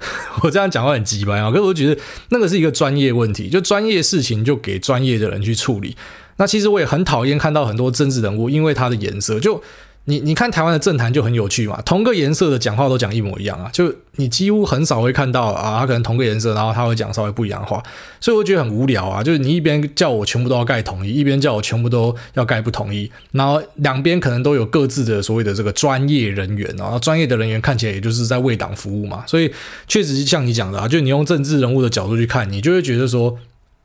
[0.42, 5.94] 我这样讲话很直白啊，可是我觉得那个是一个专业问题，就专业事情就给专业的人去处理。
[6.38, 9.62] 那其实我也很讨厌看到很多政治人物，因为他的颜色，就
[10.06, 17.80] 你你看台湾的政坛就很有趣嘛，同个颜色的讲话都讲一模一样啊，就你几乎很少会看到啊，他可能同个颜色，然后他会讲稍微不一样的话，
[18.18, 29.52] 所以我觉得很无聊啊，就是你一边叫我全部都要盖统一，一边叫我全部都要盖不统一，然后两边可能都有各自的所谓的这个专业人员，然后专业的人员看起来也就是在为党服务嘛，所以
[29.86, 33.38] 确实是像你讲的啊，就你用政治人物的角度去看，你就会觉得说。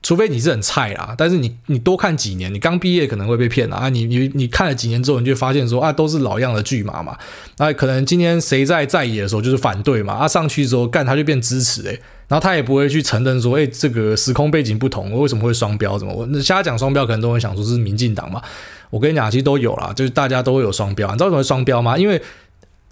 [0.05, 3.89] 除非你是很菜啦，但是你你多看几年，你刚毕业可能会被骗啊！
[3.89, 7.17] 你你你看了几年之后，你就发现说啊，都是老样的剧码嘛。
[7.57, 15.97] 那可能今天谁在在野的时候就是反对嘛，啊上去之后干他就变支持诶、然后他也不会去承认说，哎，这个时空背景不同，我为什么会双标？
[15.97, 18.39] 怎么我那瞎讲双标，可能都会想说是民进党嘛。
[18.91, 21.09] 我跟你讲，其实都有啦，就是大家都会有双标。
[21.09, 21.97] 你知道为什么双标吗？
[21.97, 22.21] 因为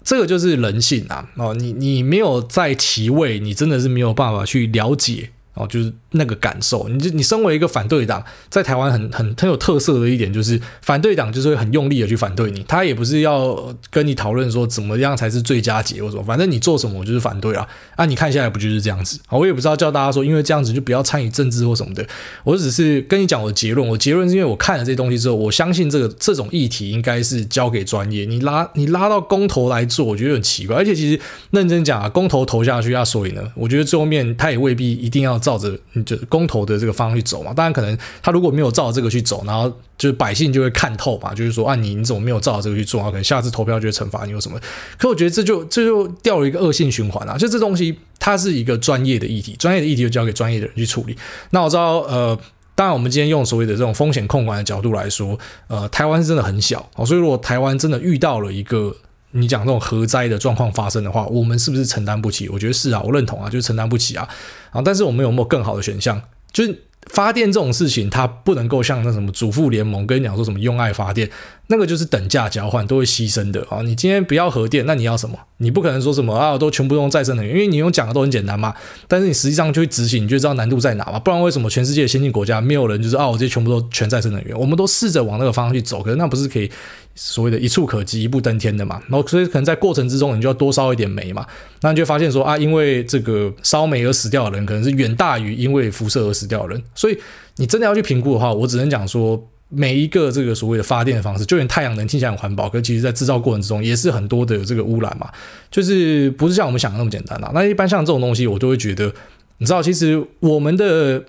[0.02, 1.24] 这个就是人性啊！
[1.36, 5.30] 哦，你你没有在其位，你真的是没有办法去了解。
[5.54, 6.88] 哦，就是那个感受。
[6.88, 17.66] 你就你身为一个反对党，在台湾很很很有特色的一点就是，反对党就是会很用力的去反对你，他也不是要跟你讨论说怎么样才是最佳解或什么，反正你做什么我就是反对啊。
[17.96, 19.18] 啊，你看下来不就是这样子？
[19.30, 22.06] 我也不知道叫大家说，因为这样子就不要参与政治或什么的。
[22.42, 28.24] 我只是跟你讲我的结论，我结论是因为我看了这些东西之后，我相信这个这种议题应该是交给专业。
[28.24, 30.76] 你拉你拉到公投来做，我觉得很奇怪。
[30.76, 37.52] 而且其实认真讲啊，公投投下去啊，所以呢，我觉得最后面他也未必一定要照着就是公投的这个方向去走嘛。
[37.52, 43.06] 当然，可能他如果没有照这个去走，然后就是百姓就会看透嘛，就是说啊，你你怎么没有照这个去做啊？
[43.06, 44.58] 可能下次投票就会惩罚你有什么？
[44.98, 47.36] 可我觉得这就这就掉了一个恶性循环啊！
[47.36, 51.16] 就这东西，它是一个专业的议题，专业的议题就交给专业的人去处理。
[51.50, 52.38] 那我知道，呃。
[52.76, 55.38] 当然，我们今天用所谓的这种风险控管的角度来说，
[55.68, 58.92] 呃，台湾是真的很小哦，所以如果台湾真的遇到了一个
[59.34, 62.48] 你讲这种核灾的状况发生的话，我们是不是承担不起？
[62.48, 64.28] 我觉得是啊，我认同啊，就是承担不起啊。
[64.70, 66.22] 啊，但是我们有没有更好的选项？
[66.52, 66.82] 就是。
[67.08, 71.30] 发电这种事情，它不能够像那什么主妇联盟跟你讲说什么用爱发电，
[71.66, 73.82] 那个就是等价交换，都会牺牲的啊。
[73.82, 75.38] 你今天不要核电，那你要什么？
[75.58, 78.74] 你不可能说什么啊，都全部用再生能源，因为你用讲的都很简单嘛。
[79.06, 81.18] 但是你实际上去执行，你就知道难度在哪嘛。
[81.18, 84.58] 不然为什么全世界先进国家没有人就是啊，我这些全部都全再生能源？
[84.58, 86.70] 我们都试着往那个方向去走，可是那不是可以？
[87.14, 91.46] 所谓的一触可及、一步登天的嘛，然后所以可能在过程之中，你就要多烧一点煤嘛，
[91.80, 96.82] 那你就发现说啊，因为这个烧煤而死掉的人，可能是远大于因为辐射而死掉的人。
[96.94, 97.16] 所以
[97.56, 105.30] 你真的要去评估的话，我只能讲说，每一个这个所谓的发电的方式，就连太阳能听起来很环保，可其实在制造过程之中也是很多的这个污染嘛，
[105.70, 107.50] 就是不是像我们想的那么简单啦。
[107.54, 109.12] 那一般像这种东西，我都会觉得，
[109.58, 111.22] 你知道，其实我们的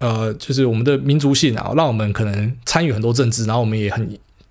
[0.00, 4.06] 呃，就是我们的民族性啊，让我们可能参与很多政治，然后我们也很。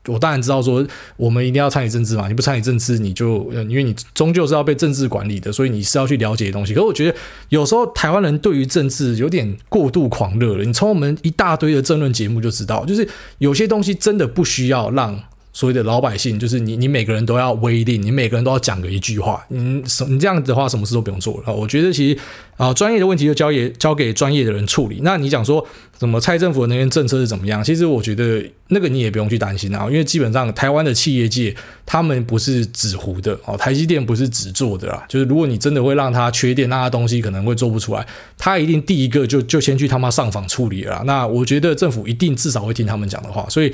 [0.09, 6.73] 我当然知道说，我们一定要参与政治嘛，你不参与政治，你就因为你终究是要被政治管理的，所以你是要去了解的东西。
[6.73, 7.15] 可是我觉得
[7.49, 10.63] 有时候台湾人对于政治有点过度狂热了。
[10.63, 15.19] 你从我们一大堆的政论节目就知道，就是有些东西真的不需要让。
[15.59, 21.53] 所谓的老百姓，就是你，你每个人都要威令，你每个人都要讲个一句话，你什你这样子的话，什么事都不用做了。
[21.53, 22.17] 我觉得其实
[22.55, 25.01] 啊，专业的问题就交给交给专业的人处理。
[25.03, 25.67] 那你讲说
[25.99, 27.61] 什么蔡政府的能源政策是怎么样？
[27.61, 31.53] 其实我觉得那个你也不用去担心啊，因为基本上台湾的企业界
[31.85, 35.03] 他们不是纸糊的哦，台积电不是纸做的啦。
[35.09, 41.03] 就是如果你真的会让他缺电，那他东西可能会做不出来，他一定第一个就就先去他妈上访处理了。
[41.05, 43.73] 那我觉得政府一定至少会听他们讲的话，所以。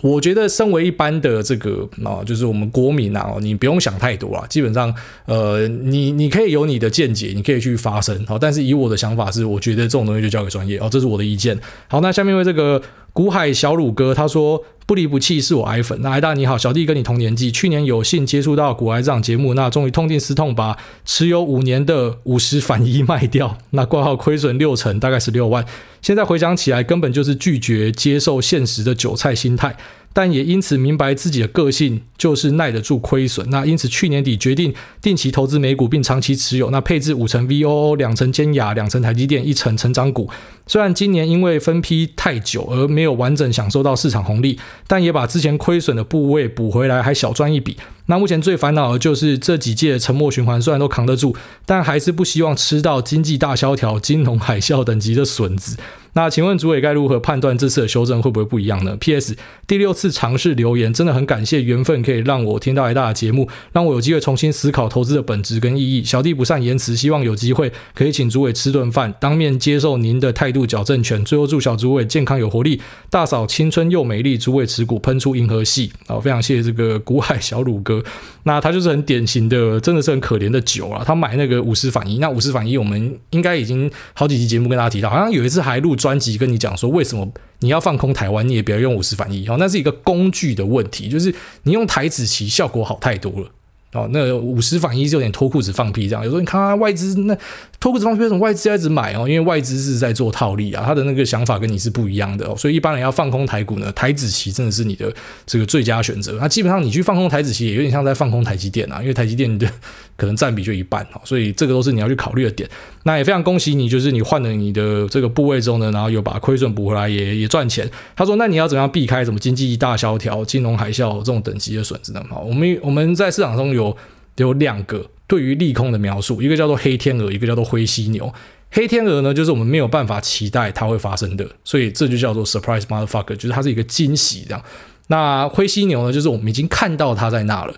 [0.00, 4.46] 我觉得，身为一般的这个啊，就是我们国民啊，你不用想太多啊。
[4.48, 4.94] 基本上，
[5.26, 8.38] 呃，你你可以有你的见解，你可以去发声，好。
[8.38, 11.58] 但是以我的想法是，我觉得这种东西就交给专业哦，这是我的意见。
[11.88, 12.80] 好，那下面为这个。
[13.12, 25.64] 古海小鲁哥他说：“不离不弃是我爱粉。”那艾大你好，小弟跟你同年纪，去年有幸接触到股癌这档节目，那终于痛定思痛，把持有五年的五十反一卖掉，那挂号亏损六成，大概十六万。
[26.00, 29.76] 现在回想起来，根本就是拒绝接受现实的韭菜心态。
[30.14, 40.28] 但也因此明白自己的个性就是耐得住亏损，那因此去年底决定定期投资美股并长期持有，那配置五成 VOO，两成尖牙，两成台积电，一成成长股。
[40.72, 47.76] 虽然今年因为分批太久而没有完整享受到市场红利，但也把之前亏损的部位补回来，还小赚一笔。
[48.06, 55.76] 那目前最烦恼的就是这几届沉默循环虽然都扛得住，但还是不希望吃到经济大萧条、金融海啸等级的笋子。
[56.14, 59.34] 那请问主委该如何判断这次的修正会不会不一样呢？P.S.
[59.66, 66.04] 第六次尝试留言，真的很感谢缘分可以让我听到一大的节目，让我有机会重新思考投资的本质跟意义。
[66.04, 71.24] 小弟不善言辞，希望有机会可以请主委吃顿饭，当面接受您的态度矫正权。
[71.24, 75.92] 最后祝小主委健康有活力，大嫂青春又美丽，主委持股喷出银河系。
[76.08, 78.02] 啊，非常谢谢这个古海小鲁哥。
[78.44, 81.04] 那他就是很典型的，真的是很可怜的酒啊。
[81.06, 85.92] 他买那个五十反一，那五十反一我们应该已经好几集节目跟大家提到，好像有一次还录。
[86.02, 93.46] 专辑跟你讲说，为什么你要放空台湾，你也不要用五十反一哦，那是一个工具的问题，就是你用台子棋效果好太多了
[93.92, 96.24] 哦，那五十反一就有点脱裤子放屁这样。
[96.24, 97.36] 有时候你看，外资那
[97.82, 99.28] 脱裤子放屁，为什么外资要一直买哦？
[99.28, 105.12] 因为外资是在做套利啊，他的那个想法跟你是不一样的哦，所以一般人要放空台股呢，台指期真的是你的
[105.44, 106.38] 这个最佳选择。
[106.40, 109.68] 那基本上你去放空台指期，也有点像在放空台积电啊，因为台积电的。
[110.14, 112.68] 可能占比就一半，所以这个都是你要去考虑的点。
[113.02, 117.90] 那也非常恭喜你，就是你换了你的这个部位之后呢，然后又把亏损补回来也，也也赚钱。
[118.14, 123.96] 他说：“那你要怎么样避开什么经济大萧条、金融海啸这种等级的损失呢？”好，我们我们在市场中有
[124.36, 128.30] 有两个对于利空的描述，一个叫做黑天鹅，一个叫做灰犀牛。
[128.70, 134.62] 黑天鹅呢，就是我们没有办法期待它会发生的，所以这就叫做 surprise motherfucker，就是它是一个惊喜这样。
[135.06, 137.74] 那灰犀牛呢，就是我们已经看到它在那了。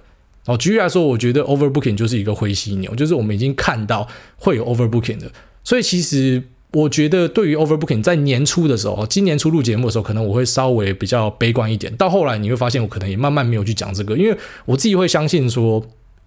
[0.46, 5.30] 哦，举例来说，我觉得 overbooking 就是一个灰犀牛，就是我们已经看到会有 overbooking 的，
[5.62, 11.94] 所以其实我觉得对于 overbooking，在年初的时候，今年初录节目的时候，可能我会稍微比较悲观一点。
[11.94, 15.80] 到后来你会发现，我可能也慢慢没有去讲这个，因为我自己会相信说。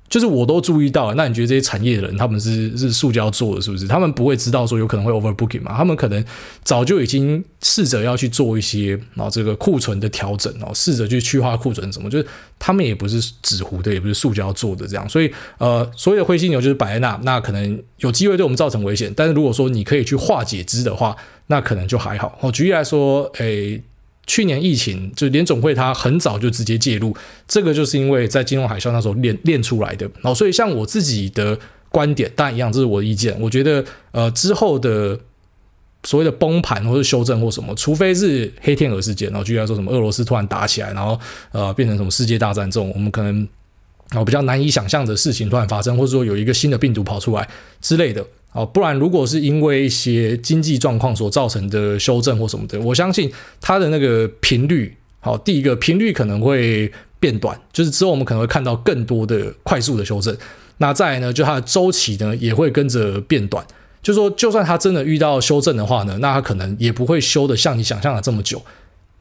[0.09, 3.87] 就是我都注意到，那你觉得这些产业的人他们是是塑胶做的，是不是？
[3.87, 5.75] 他们不会知道说有可能会 overbooking 嘛？
[5.75, 6.23] 他们可能
[6.63, 12.27] 早就已经试着要去做一些啊这个库存的调整哦，试着去去化库存什么，就是
[12.57, 19.13] 他们也不是纸糊的，也不是塑胶做的这样，所以呃，所有的灰犀牛就是摆在那，那可能有机会对我们造成危险。
[19.15, 21.15] 但是如果说你可以去化解之的话，
[21.47, 22.37] 那可能就还好。
[22.41, 23.83] 哦，举例来说，诶。
[24.27, 27.15] 去年疫情，就联总会它很早就直接介入，
[27.47, 30.05] 这个就是因为在金融海啸那时候练练出来的。
[30.15, 31.57] 然后，所以像我自己的
[31.89, 33.35] 观点，当然一样，这是我的意见。
[33.39, 35.17] 我觉得，呃，之后的
[36.03, 41.17] 所谓的崩盘或者修正或什么，除非是黑天鹅事件，然后举例来说什么俄罗斯突然打起来，然后
[41.53, 43.47] 呃变成什么世界大战这种，我们可能
[44.09, 47.47] 啊比较难以想象的事情突然发生，或者说有一个新的病毒跑出来
[47.81, 48.25] 之类的。
[48.53, 53.31] 哦，不然如果是因为一些经济状况所造成的修正或什么的，我相信
[53.61, 60.35] 它的那个频率，好，第一个频率可能会变短，就是之后我们可能会看到更多的快速的修正。
[60.77, 63.63] 那再来呢，就它的周期呢也会跟着变短，
[64.01, 68.59] 就说就算它真的遇到修正的话呢，那它可能也不会修得像你想象的这么久。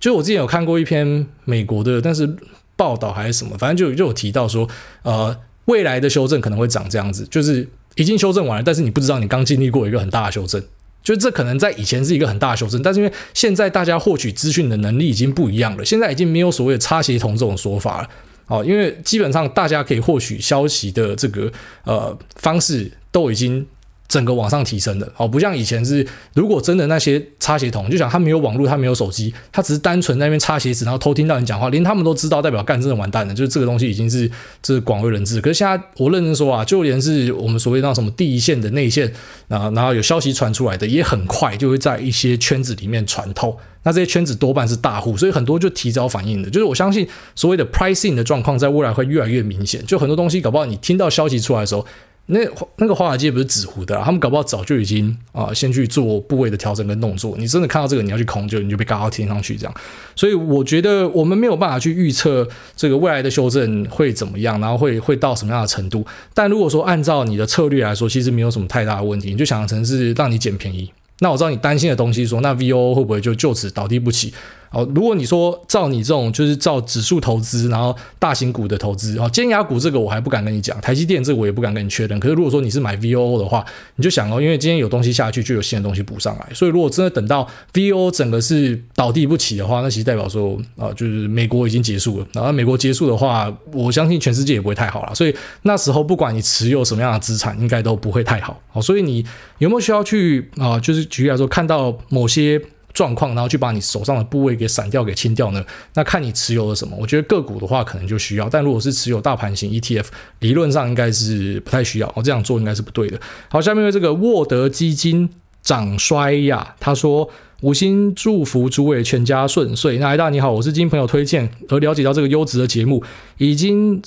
[0.00, 2.34] 就我之前有看过一篇美国的，但是
[2.74, 4.66] 报道还是什么，反正就就有提到说，
[5.02, 7.68] 呃，未来的修正可能会长这样子，就是。
[7.96, 10.62] 已经修正完了，但是你不知道你刚经历过一个很大的修正，
[11.02, 18.08] 就这可能在以前是一个很大的修正，但是因为现在大家获取资讯的能力已经不一样了，现在已经没有所谓的插协同这种说法了，
[18.46, 21.52] 哦，因为基本上大家可以获取消息的这个
[21.84, 23.66] 呃方式都已经。
[24.08, 34.30] 整个往上提升的哦，不像以前是，如果真的那些插鞋童，就想他没有网络，他没有手机，他只是单纯在那边插鞋子，然后偷听到你讲话，连他们都知道，代表干真的完蛋了，就是这个东西已经是
[34.62, 35.40] 这是广为人知。
[35.40, 39.12] 可是现在我认真说啊，就连是我们所谓那什么第一线的内线
[39.48, 43.58] 啊，然后有消息传出来的，也很快就会在一些圈子里面传透。
[43.82, 46.50] 那这些圈子多半是大户，所以很多就提早反应的。
[46.50, 49.84] 就是我相信所谓的 pricing 的状况，在未来会越来越明显。
[49.86, 51.84] 就很多东西搞不好你听到消息出来的时候。
[52.28, 52.40] 那
[52.78, 57.36] 那个华尔街不是纸糊的，他们搞不好早就已经啊，先去做部位的调整跟动作。
[57.38, 59.74] 你真的看到这个，你要去空就你就被嘎到天上去这样。
[60.16, 62.46] 所以我觉得我们没有办法去预测
[62.76, 66.04] 这个未来的修正会怎么样，然后会会到什么样的程度。
[66.34, 70.90] 但如果说按照你的策略来说，其实没有什么太大的问题，你就想成是让你捡便宜。
[71.20, 74.34] 那我知道你担心的东西说，那 VO 会不会就就此倒地不起？
[74.70, 82.18] 哦，如果你说照你这种就是照指数投资，然后大型股的投资，哦，尖牙股这个我还不敢跟你讲，台积电这个我也不敢跟你确认。
[82.20, 83.64] 可是如果说你是买 VOO 的话，
[83.96, 86.46] 你就想哦，因为今天有东西下去，就有新的东西补上来。
[86.54, 92.26] 所以如果真的等到 VOO 整个是倒地不起的话，那其实代表说啊，就是美国已经结束了。
[92.32, 95.14] 然后美国结束的话，我相信全世界也不会太好了。
[95.14, 98.60] 所以那时候不管你持有什么样的资产，应该都不会太好。
[98.68, 99.24] 好，所以你
[99.58, 100.78] 有没有需要去啊？
[100.80, 102.60] 就是举例来说，看到某些。
[102.96, 105.62] 状况，然后去把你手上的部位给散掉、给清掉呢？
[105.92, 106.96] 那看你持有了什么。
[106.98, 110.06] 我觉得个股的话，可能就需要；但如果是持有大盘型 ETF，
[110.38, 112.10] 理论上应该是不太需要。
[112.16, 113.20] 我这样做应该是不对的。
[113.50, 115.28] 好，下面为这个沃德基金
[115.60, 117.28] 涨衰呀，他说
[117.60, 119.98] 五星祝福诸位全家顺遂。
[119.98, 123.04] 那艾大你好，我是经朋友推荐而了解到这个优质的节目，
[123.36, 124.00] 已经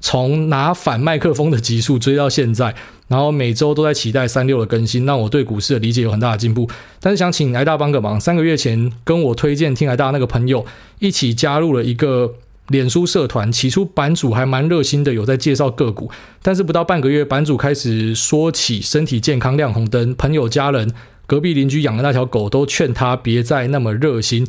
[0.00, 2.74] 从拿反麦克风的集数追到现在。
[3.08, 6.68] 然后每周都在期待三六的更新，让我对股市的理解有很大的进步。
[7.00, 10.66] 但是想请癌大帮个忙，三个月前跟我推荐听癌大那个朋友
[10.98, 12.34] 一起加入了一个
[12.68, 16.10] 脸书社团，起初版主还蛮热心的，有在介绍个股，
[16.42, 20.92] 但是不到半个月，版主开始说起身体健康亮红灯，朋友家人、
[21.26, 24.44] 隔壁邻居养的那条狗都劝他别再那么热心，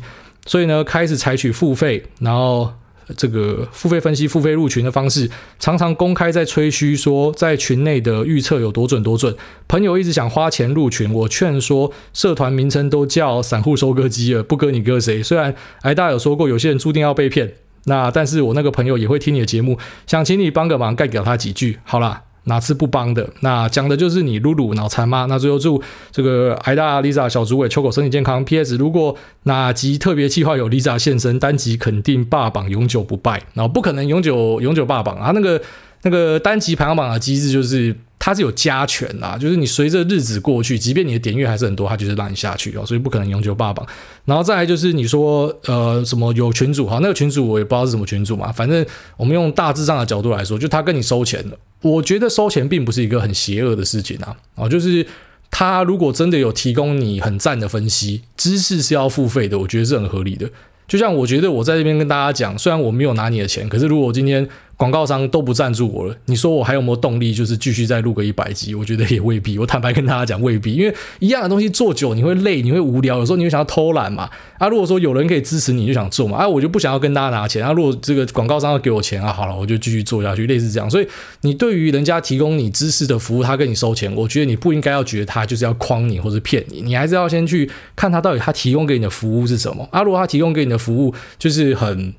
[0.46, 2.72] 所以呢，开始采取付费，然后。
[3.16, 9.34] 这个付费分析、付费入群的方式，常常公开在吹嘘说，在群内的预测有多准多准。
[9.66, 15.22] 朋友一直想花钱入群，我劝说，社团名称都叫散户收割机了，不割你割谁？
[15.22, 17.54] 虽然挨大有说过，有些人注定要被骗，
[17.84, 21.78] 那但是我那个朋友也会听你的节目，想请你帮个忙，盖给他几句。
[21.84, 22.27] 好啦。
[22.48, 23.28] 哪次不帮的？
[23.40, 25.26] 那讲的就是你露露脑残吗？
[25.28, 25.80] 那最后祝
[26.10, 28.44] 这个挨大 Lisa 小主委秋狗身体健康。
[28.44, 28.76] P.S.
[28.76, 33.40] 如果哪集特别计划有 Lisa 现身，单集肯定霸榜永久不败。
[33.54, 35.30] 然后不可能永久永久霸榜啊！
[35.32, 35.60] 那个
[36.02, 43.86] 那个单集排行榜的机制就是它是有加权啦，就是你随着日子过去，即便你的点阅还是很多，它就是让你下去哦，所以不可能永久霸榜。
[44.24, 48.84] 然后再来就是你说呃什么有群主哈，那个群主我也不知道是什么群主嘛，反正
[49.16, 51.58] 我们用大致上的角度来说，就他跟你收钱了。
[51.80, 55.06] 我觉得收钱并不是一个很邪恶的事情啊，啊，就是
[55.50, 60.48] 他如果真的有提供你很赞的分析，知识是要付费的，我觉得是很合理的。
[60.86, 68.76] 就像我觉得我在这边跟大家讲，虽然我没有拿你的钱，可是如果今天广告商都不赞助我了，你说我还有没有动力，就是继续再录个一百集？
[68.76, 69.58] 我觉得也未必。
[69.58, 74.30] 我坦白跟大家讲，未必，因为一样的东西做久你会累，你会无聊，有时候你会想要偷懒嘛。
[74.56, 76.38] 啊，如果说有人可以支持你，就想做嘛。
[76.38, 77.66] 啊，我就不想要跟大家拿钱。
[77.66, 80.88] 啊，如果这个广告商要给我钱啊，好了，我就继续做下去，类似这样。
[80.88, 81.08] 所以
[81.40, 89.88] 你对于人家提供你知识的服务，他跟你收钱，我觉得你不应该要觉得他就是要诓你或者骗你，你还是要先去看他到底他提供给你的服务是什么。
[89.90, 92.14] 啊，如果他提供给你的服务就是很。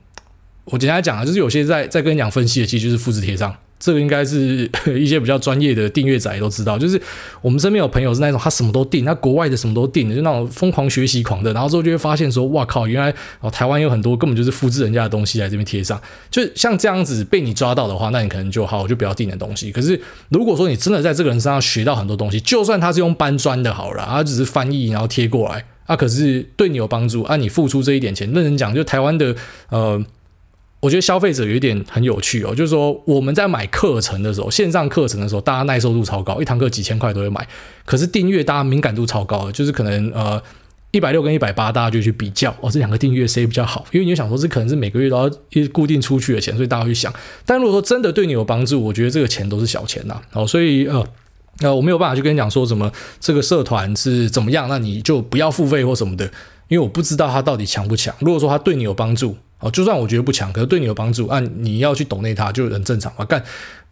[0.71, 3.55] 我简单讲啊，就是有些在在跟你讲分析的，其实就是复制贴上。
[3.79, 6.77] 这个应该是 一些比较专业的订阅仔都知道。
[6.77, 7.01] 就是
[7.41, 11.53] 我们身边有朋友是那种他什么都订，他国外的什么都订的，就那种疯狂学习狂的。
[11.53, 15.99] 然后之后就会发现说，哇靠，原来哦台湾有很多根本就是复制人家的东西来这边贴上。
[16.29, 19.71] 就像这样子被你抓到的话，那你可能就好，就不要订的东西。
[19.71, 29.33] 可是如果说你真的在这个人身上学到很多东西，就算他是用搬砖的好了，他只是翻译然后贴过来，啊可是对你有帮助，啊你付出这一点钱，认真讲，就台湾的
[29.69, 30.03] 呃。
[30.81, 37.45] 我觉得消费者有一点很有趣哦，就是说我们在买课程的时候，线上课程的时候，大家耐受度超高，一堂课几千块都会买。
[37.83, 40.41] 可是订阅大家敏感度超高，就是可能呃
[40.91, 43.85] 一百六跟一百八，大家就去比较哦，这两个订阅谁比较好？
[43.91, 47.13] 因为你想说，这可能是每个月都要一固定出去的钱，所以大家会去想。
[47.45, 50.21] 但如果说真的对你有帮助，我觉得这个钱都是小钱呐。
[50.31, 51.05] 哦，所以呃
[51.59, 56.23] 呃，我没有办法去跟你讲说什么这个社团是怎么样，那你就不要付费或什么的，
[56.69, 58.15] 因为我不知道它到底强不强。
[58.19, 59.35] 如果说它对你有帮助。
[59.59, 61.39] 哦，就算我觉得不强，可是对你有帮助啊！
[61.57, 63.25] 你要去抖内他，就很正常嘛。
[63.25, 63.43] 干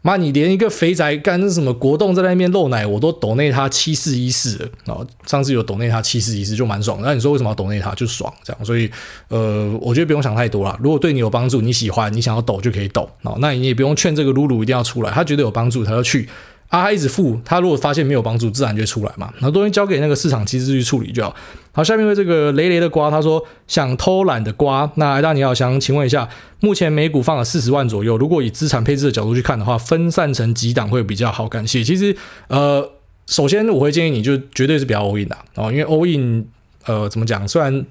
[0.01, 4.69] 妈，你连一个肥宅干那什么国栋在那边露奶，我都抖内他七四一四了。
[4.85, 6.99] 哦，上次有抖内他七四一四就蛮爽。
[7.01, 7.93] 那你说为什么要抖内他？
[7.95, 8.65] 就爽这样。
[8.65, 8.89] 所以
[9.27, 10.79] 呃，我觉得不用想太多啦。
[10.81, 13.09] 如果对你有帮助，你喜欢，你想要抖就可以抖。
[13.23, 16.29] 哦，那你也不用劝这个露露一定要出来，他觉得有帮助，他就去。
[16.69, 19.33] 啊，他一直付，他如果发现没有帮助，自然就出来嘛。
[19.39, 21.33] 那东西交给那个市场机制去处理就好。
[21.71, 24.91] 好，下面为这个雷雷的瓜，他说想偷懒的瓜。
[24.95, 26.27] 那艾大你好，想请问一下，
[26.59, 31.47] 目前每股放了四十万左右，如果以资产配置的角度去看的话，分散成几档会比较好？
[31.47, 31.83] 感谢。
[31.83, 32.15] 其实，
[32.47, 32.89] 呃，
[33.27, 36.45] 首先我会建议你就绝对是不要 all in 的哦，因为 all in，
[36.85, 37.47] 呃，怎么讲？
[37.47, 37.85] 虽然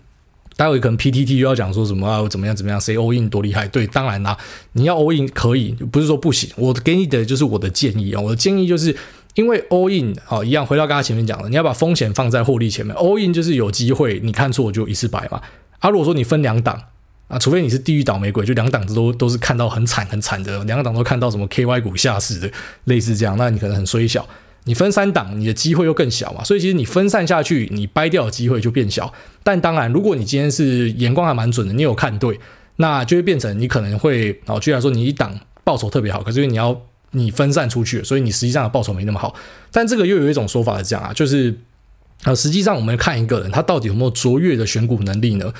[0.56, 3.68] 待会可能 PTT 又要讲说什么啊，怎么样怎么样，谁 all in 多厉害？
[3.68, 4.36] 对，当然啦，
[4.72, 6.48] 你要 all in 可以，不是说不行。
[6.56, 8.96] 我给你的就是我的建议啊，我的建议就是
[9.34, 12.96] 因为 all in 啊，一样回到刚才前面讲的，你要把风险放在获利前面。
[12.96, 15.42] all in 就是有机会，你看错就一次白嘛。
[15.80, 16.80] 啊，如果说你分两档
[17.28, 22.50] 啊，除非你是地狱倒霉鬼，就两档子都都是看到很惨很惨的，两个档都看到什么 KY 股下市的，
[22.84, 24.26] 类似这样，那你可能很衰小。
[24.66, 29.12] 你分三档，你的机会又更小嘛，所以其实你分散下去，你掰掉的机会就变小。
[29.42, 32.38] 但当然，如果你今天是眼光还蛮准的，你有看对，
[32.76, 36.78] 那就会变成你可能会，哦，居然说你一档报酬特别好，可是因为你要
[37.12, 39.34] 你分散出去，所以你实际上的报酬没那么好。
[39.70, 41.54] 但这个又有一种说法是这样啊，就是
[42.24, 45.52] 呃，实际上我们看一个人他到底有没有卓越的选股能力呢？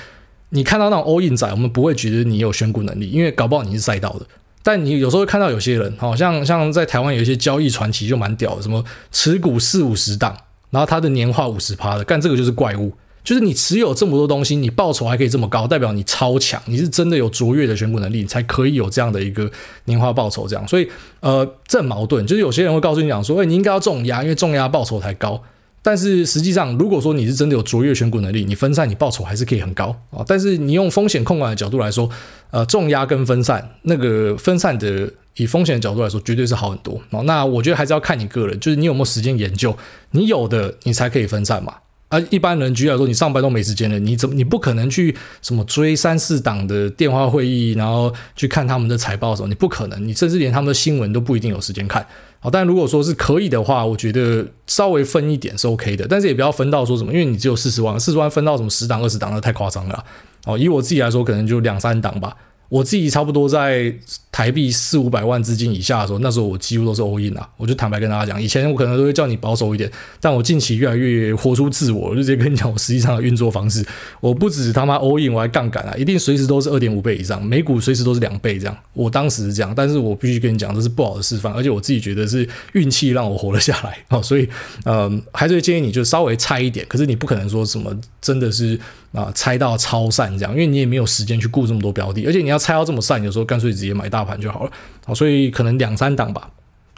[0.49, 4.25] 你看到那种 all in 仔，我们不会觉得你有选股能力，因为搞不好你是赛道的。
[4.67, 10.35] 但你有时候会看到有些人，好像像在台湾有一些交易传奇就蛮屌的，什么持股四五十档，
[10.71, 12.91] 然后他的年化五十趴的，干这个就是怪物，
[13.23, 19.49] 就是你持有这么多东西，你报酬还可以这么高，代表你超强，你是真的有卓越的选股能力，你才可以有这样的一个
[19.85, 20.67] 年化报酬这样。
[20.67, 20.91] 所以
[21.21, 25.41] 呃，这矛盾，就是有些人会告诉你讲说，哎，你应该要重压，因为重压报酬才高。
[25.87, 30.21] 但是实际上，如果说你是真的有卓越选股能力，你分散你报酬还是可以很高啊。
[30.27, 32.09] 但是你用风险控管的角度来说，
[32.51, 37.01] 呃，重压跟分散那个分散的以风险的角度来说，绝对是好很多。
[37.23, 39.73] 那我觉得还是要看你个人，就是你有没有时间研究，
[40.11, 41.75] 你有的你才可以分散嘛。
[42.09, 52.05] 而一般人举例来说，你上班都没时间了，你怎么你不可能去什么追三四档的电话会议，然后去看他们的财报的时候，你不可能，你甚至连他们的新闻都不一定有时间看。
[52.39, 60.03] 好，但如果说是可以的话，我觉得稍微分一点是 OK 的，但是也不要分到说什么，因为你只有四十万，四十万分到什么十档、二十档，那太夸张了。
[60.45, 62.35] 哦，以我自己来说，可能就两三档吧。
[62.69, 63.93] 我自己差不多在
[64.37, 67.49] 台币四五百万资金以下的时候，那时候我几乎都是 all in 啊。
[67.57, 73.83] 我就坦白跟大家讲，以前我可能都会叫你保守一点，但我近期越来越活出自我，我就直接跟你讲我实际上的运作方式。
[74.19, 78.77] 我不止他妈 all in，我还杠杆啊，一定随时都是二点五倍以上，每股随时都是两倍这样。
[78.93, 83.97] 我当时是这样，但是我必须跟你讲，这是不好的示范，而且我自己觉得是运气让我活了下来。
[84.09, 84.47] 哦，所以
[84.85, 88.79] 嗯，还是会建议你就稍微猜一点，可是你不可能说什么真的是。
[89.13, 94.71] 啊，猜到超散这样，因为你也没有时间去顾这么多标的，而且你要猜到这么散，有时候干脆直接买大盘就好了。
[95.05, 96.49] 好，所以可能两三档吧，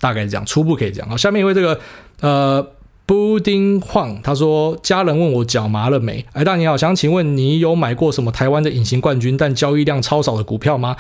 [0.02, 1.08] 大概这样，初步可以这样。
[1.10, 1.80] 好，下面一位这个
[2.20, 2.68] 呃
[3.06, 6.26] 布丁晃，他说家人问我脚麻了没？
[6.34, 10.98] 哎，大你好，想请问你有买过什么台湾的隐形冠军但交易量超少的股票吗？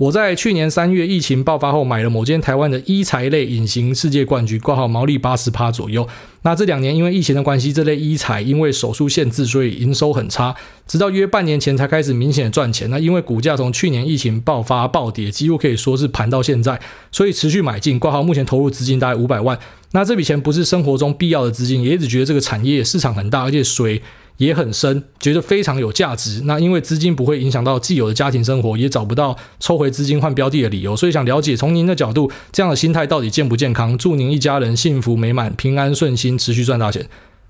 [0.00, 6.08] 我在去年三月疫情爆发后买了某间台湾的医材类隐形世界冠军，挂号毛利八十趴左右。
[6.40, 10.54] 那这两年因为疫情的关系，这类医材因为手术限制，所以营收很差，
[10.86, 12.88] 直到约半年前才开始明显的赚钱。
[12.88, 16.80] 那因为股价从去年疫情爆发暴跌，几乎可以说是盘到现在，
[17.12, 19.58] 所以持续买进，挂号目前投入资金大概五百万。
[19.92, 24.00] 那这笔钱不是生活中必要的资金，也一直觉得这个产业市场很大，而且水。
[24.40, 26.40] 也很深，觉得非常有价值。
[26.44, 33.98] 那因为资金不会影响到既有的家庭生活，也找不到抽回资金换标的的理由，所以想了解从您的角度，这样的心态到底健不健康？
[33.98, 37.06] 祝您一家人幸福美满、平安顺心，持续赚大钱。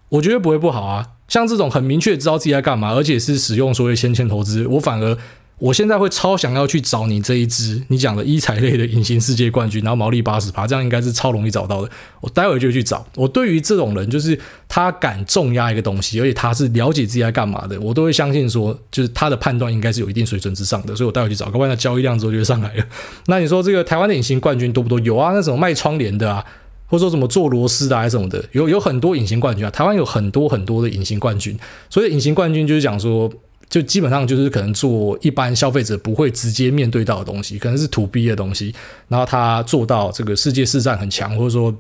[0.09, 1.07] 我觉得不会不好啊。
[1.29, 5.17] 像这种很明确知道自己在干嘛，而且是使用所谓先签投资，我反而。
[5.61, 11.91] 我现在会超想要去找你这一支你讲的医材类的隐形世界冠军，然后毛利八十趴，这样应该是超容易找到的。
[12.23, 13.07] 我待会就去找。
[13.15, 14.37] 我对于这种人，就是
[14.67, 20.97] 他敢重压一个东西，而且他是了解自己在干嘛的，我都会相信说，就是他的判断应该是有一定水准之上的。
[20.97, 22.85] 所以我待会去找，搞不然交易量之后就上来了。
[23.27, 24.99] 那你说这个台湾的隐形冠军多不多？
[25.01, 26.43] 有啊，那什么卖窗帘的啊，
[26.87, 29.71] 或者说什么做螺丝的还是什么的，有有很多隐形冠军啊。
[29.71, 31.59] 台湾有很多很多的隐形冠军，
[31.91, 33.31] 所以隐形冠军就是讲说。
[33.71, 38.75] 就基本上就是可能做一般消费者不会直接面对到的东西，可能是 to B 的东西，
[39.09, 41.73] 然后他做到这个世界市占很强，或者说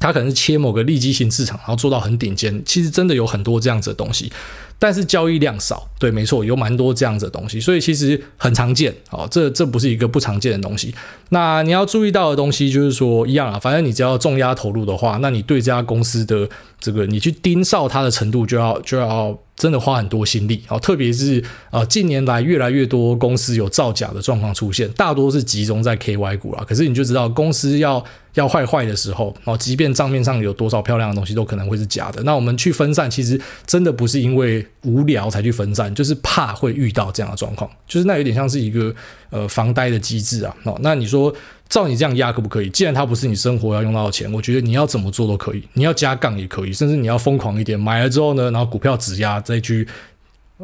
[0.00, 2.60] 他可能是切某个利基型市场，然后做到很顶尖。
[2.66, 4.30] 其实真的有很多这样子的东西。
[4.80, 10.94] 但是交易量少，对，没错，有蛮多这样子的东西，所以其实很常见，哦，这这不是一个不常见的东西。
[11.30, 16.48] 那你要注意到的东西就是说一样啊，反正你只要重压投入的话，那你对这家公司的
[16.80, 28.04] 这个你去盯梢它的程度就要就要真的花很多心力，哦，特别是呃近年来越来越多公司有造假的状况出现，大多是集中在 KY 股啊，可是你就知道公司要。
[28.34, 32.22] 要坏坏的时候，哦，即便账面上有多少漂亮的东西，都可能会是假的。
[32.22, 37.70] 那我们去分散，其实真的不是因为无聊才去分散，就是怕会遇到这样的状况。
[37.86, 38.94] 就是那有点像是一个
[39.30, 40.56] 呃防呆的机制啊。
[40.80, 41.32] 那你说
[41.68, 42.70] 照你这样压可不可以？
[42.70, 45.62] 既然它不是你生活要用到的钱，我觉得你要怎么做都可以。
[45.74, 49.86] 你要加杠也可以，甚至你要疯狂一点，买了之后呢，然后股票止压再去，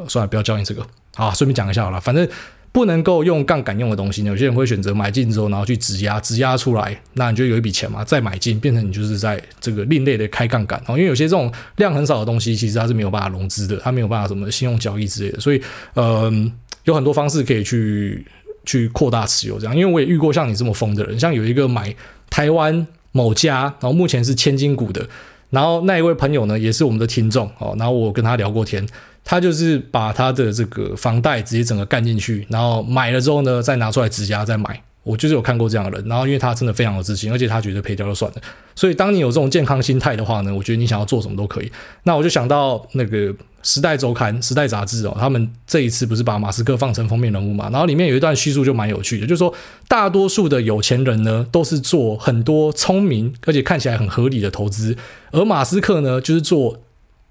[0.07, 0.85] 算了，不要教你这个。
[1.15, 2.27] 啊，顺便讲一下好了，反正。
[2.75, 10.83] 不能够用杠杆用的东西呢，有些人会选择买进之后，然后去质押，质押出来，那你就有一笔钱嘛，再买进，变成你就是在这个另类的开杠杆。
[10.89, 15.61] 因为有些这种量很少的东西，其实它是没有办法融资的，它没有办法什么信用交易之类的，所以，
[15.93, 16.51] 嗯，
[16.83, 18.25] 有很多方式可以去
[18.65, 19.73] 去扩大持有这样。
[19.73, 21.95] 因为我也遇过像你这么疯的人，像有一个买
[22.29, 25.07] 台湾某家，然后目前是千金股的，
[25.49, 28.85] 然后那一位朋友呢，也是我们的听众哦，然后我跟他聊过天。
[29.25, 34.81] 他就是把他的这个房贷直接整个干进去，然后买了之后呢，再拿出来质押再买。
[35.03, 38.37] 我就是有看过这样的人，然后因为他真的非常有自信，而且他觉得赔掉就算了。
[38.75, 41.71] 所以当你有这种健康心态的话呢，我觉得你想要做什么都可以。
[42.03, 47.69] 那我就想到那个《时代周刊》《时代杂志》哦，他们这一次不是把马斯克放成封面人物嘛？
[47.69, 49.53] 然后里面有一段叙述就蛮有趣的，就是说
[49.87, 54.97] 大多数的有钱人呢，都是做很多聪明而且看起来很合理的投资，
[55.29, 56.79] 而马斯克呢，就是做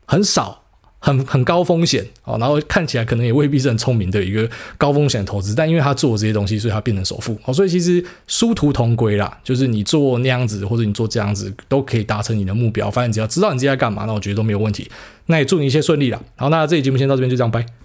[0.07, 0.64] 很少。
[1.05, 4.49] 很很高风险哦，然后看起来可能也未必是很聪明的一个
[4.79, 7.53] 高风险投资，但因为他做这些东西，所以他变成首富哦。
[7.53, 12.91] 所以其实殊途同归啦，就是你做那样子或者你做这样子都可以达成你的目标。
[12.91, 14.91] 反正只要知道你自己在干嘛，那我觉得都没有问题。
[15.27, 16.19] 那也祝你一切顺利啦。
[16.37, 17.84] 好，那这期节目先到这边，就这样，拜。